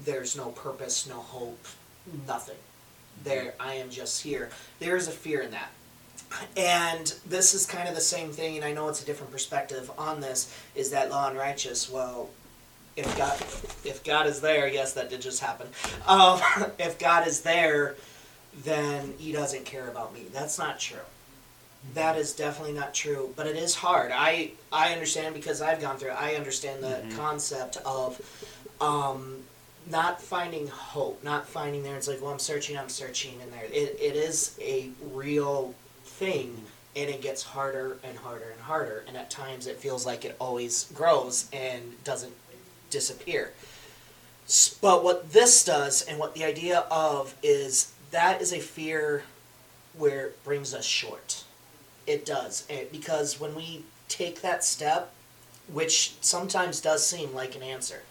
there's 0.06 0.38
no 0.38 0.50
purpose, 0.50 1.08
no 1.10 1.16
hope, 1.16 1.66
nothing. 2.28 2.58
There, 3.24 3.56
I 3.60 3.76
am 3.76 3.90
just 3.90 4.22
here. 4.22 4.52
There 4.80 4.96
is 4.96 5.08
a 5.08 5.12
fear 5.12 5.42
in 5.42 5.52
that. 5.52 5.72
And 6.56 7.14
this 7.28 7.56
is 7.56 7.66
kind 7.66 7.90
of 7.90 7.96
the 7.96 8.02
same 8.02 8.32
thing, 8.32 8.58
and 8.58 8.66
I 8.66 8.74
know 8.74 8.90
it's 8.90 9.02
a 9.02 9.06
different 9.06 9.32
perspective 9.32 9.90
on 9.98 10.20
this, 10.20 10.56
is 10.76 10.92
that 10.92 11.10
law 11.10 11.30
and 11.30 11.38
righteous, 11.38 11.90
well, 11.90 12.30
if 12.96 13.18
God 13.18 13.40
if 13.84 14.04
God 14.04 14.28
is 14.28 14.40
there, 14.40 14.68
yes, 14.68 14.94
that 14.94 15.10
did 15.10 15.22
just 15.22 15.40
happen. 15.40 15.68
Um, 16.08 16.40
if 16.80 17.00
God 17.00 17.28
is 17.28 17.42
there, 17.42 17.96
then 18.64 19.16
he 19.18 19.32
doesn't 19.32 19.66
care 19.66 19.88
about 19.88 20.14
me. 20.14 20.26
That's 20.32 20.60
not 20.60 20.80
true 20.80 21.00
that 21.94 22.18
is 22.18 22.34
definitely 22.34 22.74
not 22.74 22.94
true 22.94 23.34
but 23.36 23.46
it 23.46 23.56
is 23.56 23.76
hard 23.76 24.12
i 24.14 24.52
i 24.72 24.94
understand 24.94 25.34
because 25.34 25.62
i've 25.62 25.82
gone 25.82 25.98
through 25.98 26.10
it 26.10 26.18
i 26.20 26.36
understand 26.36 26.84
the 26.84 26.88
mm-hmm. 26.88 27.18
concept 27.18 27.78
of 27.86 28.22
um 28.82 29.38
not 29.90 30.22
finding 30.22 30.68
hope 30.68 31.22
not 31.24 31.48
finding 31.48 31.84
there 31.84 31.96
it's 31.96 32.08
like 32.08 32.22
well 32.22 32.32
i'm 32.32 32.40
searching 32.40 32.78
i'm 32.78 32.90
searching 32.90 33.40
in 33.42 33.52
there 33.52 33.66
it, 33.66 33.98
it 34.00 34.16
is 34.16 34.58
a 34.62 34.90
real 35.12 35.76
thing 36.04 36.56
and 36.96 37.10
it 37.10 37.22
gets 37.22 37.44
harder 37.44 37.98
and 38.04 38.18
harder 38.18 38.50
and 38.52 38.62
harder 38.62 39.04
and 39.08 39.18
at 39.18 39.30
times 39.30 39.68
it 39.68 39.78
feels 39.78 40.06
like 40.06 40.24
it 40.24 40.36
always 40.40 40.86
grows 40.94 41.50
and 41.52 42.02
doesn't 42.04 42.34
disappear. 42.94 43.52
But 44.82 45.04
what 45.04 45.34
this 45.34 45.66
does, 45.66 46.04
and 46.04 46.20
what 46.20 46.36
the 46.36 46.46
idea 46.46 46.86
of 46.92 47.36
is 47.42 47.92
that 48.12 48.42
is 48.42 48.54
a 48.54 48.60
fear 48.60 49.24
where 49.98 50.28
it 50.28 50.44
brings 50.44 50.74
us 50.74 50.86
short. 50.86 51.44
It 52.06 52.26
does. 52.26 52.66
And 52.70 52.92
because 52.92 53.40
when 53.40 53.56
we 53.56 53.84
take 54.10 54.42
that 54.42 54.64
step, 54.64 55.14
which 55.72 56.16
sometimes 56.22 56.82
does 56.82 57.06
seem 57.06 57.34
like 57.34 57.56
an 57.56 57.64
answer, 57.64 58.02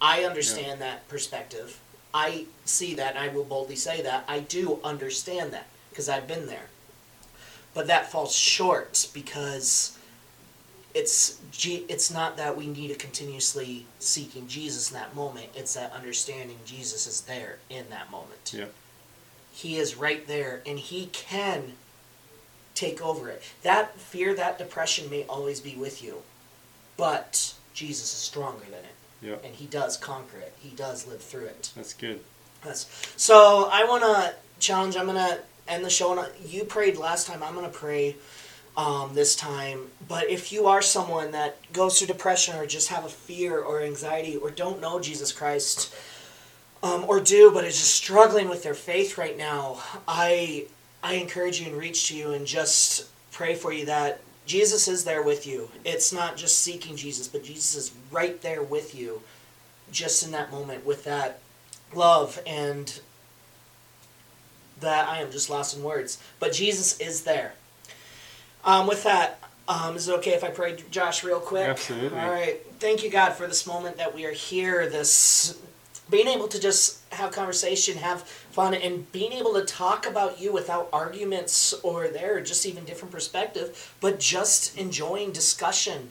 I 0.00 0.24
understand 0.24 0.80
that 0.80 1.08
perspective. 1.08 1.80
I 2.14 2.46
see 2.64 2.94
that, 2.94 3.16
and 3.16 3.18
I 3.18 3.28
will 3.28 3.44
boldly 3.44 3.76
say 3.76 4.02
that. 4.02 4.24
I 4.26 4.40
do 4.40 4.80
understand 4.82 5.52
that 5.52 5.66
because 5.90 6.08
I've 6.08 6.26
been 6.26 6.46
there. 6.46 6.68
But 7.74 7.86
that 7.86 8.10
falls 8.10 8.34
short 8.34 9.08
because 9.12 9.96
it's 10.94 11.40
it's 11.88 12.10
not 12.10 12.36
that 12.36 12.56
we 12.56 12.66
need 12.66 12.88
to 12.88 12.94
continuously 12.94 13.86
seeking 13.98 14.48
Jesus 14.48 14.90
in 14.90 14.96
that 14.96 15.14
moment. 15.14 15.48
It's 15.54 15.74
that 15.74 15.92
understanding 15.92 16.58
Jesus 16.64 17.06
is 17.06 17.20
there 17.22 17.58
in 17.68 17.88
that 17.90 18.10
moment. 18.10 18.52
Yeah. 18.52 18.66
He 19.52 19.76
is 19.76 19.96
right 19.96 20.26
there, 20.26 20.62
and 20.66 20.78
he 20.78 21.06
can 21.06 21.74
take 22.74 23.02
over 23.02 23.28
it. 23.28 23.42
That 23.62 23.98
fear, 23.98 24.34
that 24.34 24.58
depression 24.58 25.10
may 25.10 25.24
always 25.24 25.60
be 25.60 25.74
with 25.76 26.02
you, 26.02 26.22
but 26.96 27.54
Jesus 27.74 28.04
is 28.04 28.18
stronger 28.18 28.64
than 28.64 28.84
it, 28.84 28.94
Yeah. 29.22 29.36
and 29.44 29.54
he 29.54 29.66
does 29.66 29.96
conquer 29.96 30.38
it. 30.38 30.54
He 30.60 30.70
does 30.70 31.06
live 31.06 31.22
through 31.22 31.46
it. 31.46 31.70
That's 31.76 31.92
good. 31.94 32.20
Yes. 32.64 32.86
So 33.16 33.68
I 33.72 33.84
want 33.84 34.02
to 34.02 34.34
challenge. 34.58 34.96
I'm 34.96 35.06
gonna 35.06 35.38
end 35.66 35.84
the 35.84 35.90
show. 35.90 36.18
And 36.18 36.30
you 36.44 36.64
prayed 36.64 36.96
last 36.96 37.26
time. 37.26 37.42
I'm 37.42 37.54
gonna 37.54 37.68
pray 37.68 38.16
um, 38.76 39.14
this 39.14 39.34
time. 39.34 39.90
But 40.06 40.28
if 40.28 40.52
you 40.52 40.66
are 40.66 40.82
someone 40.82 41.32
that 41.32 41.56
goes 41.72 41.98
through 41.98 42.08
depression 42.08 42.56
or 42.56 42.66
just 42.66 42.88
have 42.88 43.04
a 43.04 43.08
fear 43.08 43.58
or 43.58 43.80
anxiety 43.82 44.36
or 44.36 44.50
don't 44.50 44.80
know 44.80 45.00
Jesus 45.00 45.32
Christ, 45.32 45.94
um, 46.82 47.04
or 47.08 47.20
do 47.20 47.50
but 47.50 47.64
is 47.64 47.78
just 47.78 47.94
struggling 47.94 48.48
with 48.48 48.62
their 48.62 48.74
faith 48.74 49.18
right 49.18 49.36
now, 49.36 49.78
I 50.06 50.66
I 51.02 51.14
encourage 51.14 51.60
you 51.60 51.68
and 51.68 51.76
reach 51.76 52.08
to 52.08 52.16
you 52.16 52.32
and 52.32 52.46
just 52.46 53.08
pray 53.32 53.54
for 53.54 53.72
you 53.72 53.86
that 53.86 54.20
Jesus 54.46 54.88
is 54.88 55.04
there 55.04 55.22
with 55.22 55.46
you. 55.46 55.70
It's 55.84 56.12
not 56.12 56.36
just 56.36 56.58
seeking 56.58 56.96
Jesus, 56.96 57.28
but 57.28 57.44
Jesus 57.44 57.76
is 57.76 57.92
right 58.10 58.40
there 58.42 58.62
with 58.62 58.94
you, 58.94 59.22
just 59.92 60.24
in 60.24 60.32
that 60.32 60.50
moment 60.50 60.84
with 60.84 61.04
that 61.04 61.40
love 61.94 62.40
and 62.46 63.00
that 64.80 65.08
I 65.08 65.20
am 65.20 65.30
just 65.30 65.50
lost 65.50 65.76
in 65.76 65.82
words. 65.82 66.18
But 66.38 66.52
Jesus 66.52 66.98
is 67.00 67.22
there. 67.22 67.52
Um, 68.64 68.86
with 68.86 69.04
that, 69.04 69.38
um, 69.68 69.96
is 69.96 70.08
it 70.08 70.12
okay 70.18 70.32
if 70.32 70.42
I 70.42 70.48
pray, 70.48 70.76
Josh, 70.90 71.22
real 71.22 71.40
quick? 71.40 71.68
Absolutely. 71.68 72.18
All 72.18 72.30
right. 72.30 72.60
Thank 72.78 73.04
you, 73.04 73.10
God, 73.10 73.34
for 73.34 73.46
this 73.46 73.66
moment 73.66 73.98
that 73.98 74.14
we 74.14 74.24
are 74.26 74.32
here. 74.32 74.88
This 74.88 75.58
being 76.10 76.26
able 76.26 76.48
to 76.48 76.58
just 76.58 76.98
have 77.12 77.30
conversation, 77.30 77.96
have 77.98 78.22
fun, 78.50 78.74
and 78.74 79.10
being 79.12 79.32
able 79.32 79.54
to 79.54 79.64
talk 79.64 80.06
about 80.06 80.40
you 80.40 80.52
without 80.52 80.88
arguments 80.92 81.72
or 81.82 82.08
there, 82.08 82.40
just 82.40 82.66
even 82.66 82.84
different 82.84 83.12
perspective, 83.12 83.94
but 84.00 84.18
just 84.18 84.76
enjoying 84.76 85.32
discussion. 85.32 86.10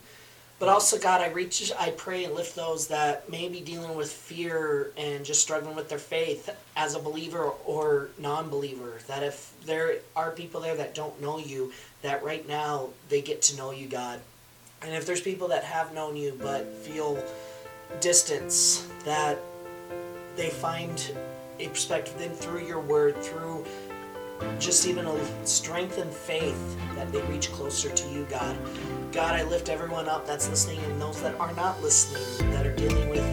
But 0.60 0.67
also, 0.67 0.99
God, 0.99 1.21
I 1.21 1.30
reach, 1.30 1.71
I 1.80 1.91
pray 1.91 2.25
and 2.25 2.36
lift 2.36 2.54
those 2.54 2.88
that 2.89 3.30
may 3.30 3.47
be 3.47 3.62
dealing 3.62 3.95
with 3.95 4.12
fear 4.12 4.91
and 4.97 5.23
just 5.23 5.41
struggling 5.41 5.73
with 5.73 5.88
their 5.88 5.99
faith 5.99 6.49
as 6.75 6.95
a 6.95 6.99
believer 6.99 7.52
or 7.65 8.10
non-believer. 8.17 8.99
That 9.08 9.23
if 9.23 9.54
there 9.65 9.99
are 10.17 10.32
people 10.32 10.60
there 10.60 10.75
that 10.75 10.93
don't 10.93 11.21
know 11.21 11.39
you, 11.39 11.71
that 12.02 12.25
right 12.25 12.45
now 12.45 12.89
they 13.08 13.21
get 13.21 13.41
to 13.43 13.56
know 13.56 13.71
you, 13.71 13.88
God. 13.88 14.19
And 14.82 14.93
if 14.93 15.06
there's 15.06 15.21
people 15.21 15.47
that 15.49 15.63
have 15.63 15.93
known 15.93 16.17
you 16.17 16.38
but 16.41 16.65
feel 16.65 17.23
distance, 18.02 18.86
that 19.06 19.38
they 20.36 20.49
find 20.49 21.15
a 21.60 21.67
perspective 21.67 22.15
then 22.17 22.32
through 22.32 22.65
your 22.65 22.80
word, 22.80 23.17
through 23.17 23.65
just 24.58 24.88
even 24.88 25.06
a 25.06 25.45
strength 25.45 25.98
and 25.98 26.12
faith 26.12 26.78
that 26.95 27.12
they 27.12 27.22
reach 27.24 27.52
closer 27.52 27.89
to 27.89 28.10
you, 28.10 28.26
God. 28.30 28.58
God, 29.12 29.36
I 29.36 29.43
lift 29.43 29.69
everyone 29.69 30.08
up 30.08 30.26
that's 30.26 30.50
listening 30.50 30.80
and 30.86 31.02
those 31.02 31.22
that 31.22 31.36
are 31.39 31.54
not 31.56 31.82
listening, 31.82 32.52
that 32.52 32.65
are 32.65 32.76
dealing 32.76 33.10
with 33.10 33.26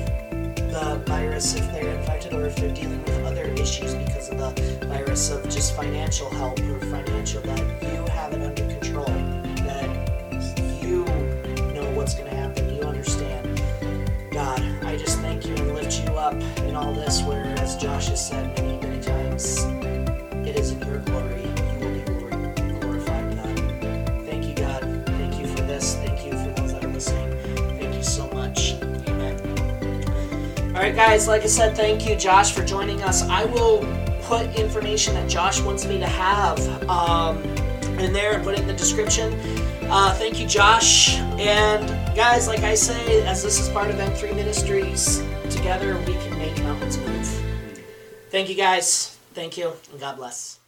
the 0.71 1.01
virus, 1.07 1.55
if 1.55 1.71
they're 1.73 1.97
infected 1.97 2.35
or 2.35 2.47
if 2.47 2.57
they're 2.57 2.75
dealing 2.75 3.03
with 3.05 3.25
other 3.25 3.45
issues 3.45 3.95
because 3.95 4.29
of 4.31 4.39
the 4.39 4.87
virus 4.87 5.31
of 5.31 5.45
just 5.45 5.77
financial 5.77 6.29
help 6.31 6.59
or 6.61 6.81
financial, 6.81 7.41
that 7.43 7.83
you 7.83 8.05
have 8.13 8.33
it 8.33 8.43
under 8.43 8.67
control, 8.69 9.07
that 9.65 9.89
you 10.83 11.05
know 11.73 11.89
what's 11.95 12.15
going 12.15 12.29
to 12.29 12.37
happen, 12.37 12.75
you 12.75 12.83
understand. 12.83 13.63
God, 14.33 14.61
I 14.85 14.97
just 14.97 15.21
thank 15.21 15.47
you 15.47 15.55
and 15.55 15.75
lift 15.75 16.01
you 16.05 16.11
up 16.17 16.35
in 16.59 16.75
all 16.75 16.93
this, 16.93 17.23
where, 17.23 17.56
as 17.67 17.75
Josh 17.75 18.07
has 18.07 18.25
said 18.25 18.57
many, 18.61 18.79
many 18.79 19.03
times, 19.03 19.65
it 20.47 20.55
is 20.57 20.71
in 20.71 20.79
your 20.87 20.99
glory. 21.01 21.43
You 21.43 21.81
will 21.81 22.55
be 22.55 22.79
glorified, 22.79 23.35
God. 23.35 24.25
Thank 24.25 24.47
you, 24.47 24.55
God. 24.55 24.83
Thank 25.07 25.41
you 25.41 25.49
for 25.49 25.63
this. 25.63 25.97
Thank 25.97 26.25
you 26.25 26.31
for 26.31 26.61
those 26.61 26.73
that 26.75 26.85
are 26.85 26.93
listening. 26.93 27.37
Thank 27.77 27.97
you 27.97 28.05
so 28.05 28.29
much. 28.29 28.75
Amen. 29.09 29.35
All 30.77 30.81
right, 30.81 30.95
guys, 30.95 31.27
like 31.27 31.43
I 31.43 31.47
said, 31.47 31.77
thank 31.77 32.07
you, 32.09 32.15
Josh, 32.15 32.53
for 32.53 32.65
joining 32.65 33.03
us. 33.03 33.23
I 33.23 33.47
will 33.47 33.81
put 34.23 34.55
information 34.55 35.15
that 35.15 35.29
Josh 35.29 35.61
wants 35.61 35.87
me 35.87 35.99
to 35.99 36.07
have 36.07 36.61
um, 36.89 37.43
in 37.99 38.13
there 38.13 38.35
and 38.35 38.45
put 38.45 38.55
it 38.55 38.61
in 38.61 38.69
the 38.69 38.75
description. 38.75 39.33
Uh, 39.91 40.15
thank 40.15 40.39
you, 40.39 40.47
Josh. 40.47 41.17
And 41.37 41.89
guys, 42.15 42.47
like 42.47 42.61
I 42.61 42.77
say, 42.77 43.27
as 43.27 43.43
this 43.43 43.59
is 43.59 43.69
part 43.71 43.91
of 43.91 43.97
M3 43.97 44.37
Ministries, 44.37 45.21
together 45.51 45.99
we 46.07 46.15
Thank 48.37 48.51
you, 48.51 48.55
guys. 48.55 49.17
Thank 49.33 49.57
you, 49.57 49.73
and 49.91 49.99
God 49.99 50.19
bless. 50.19 50.59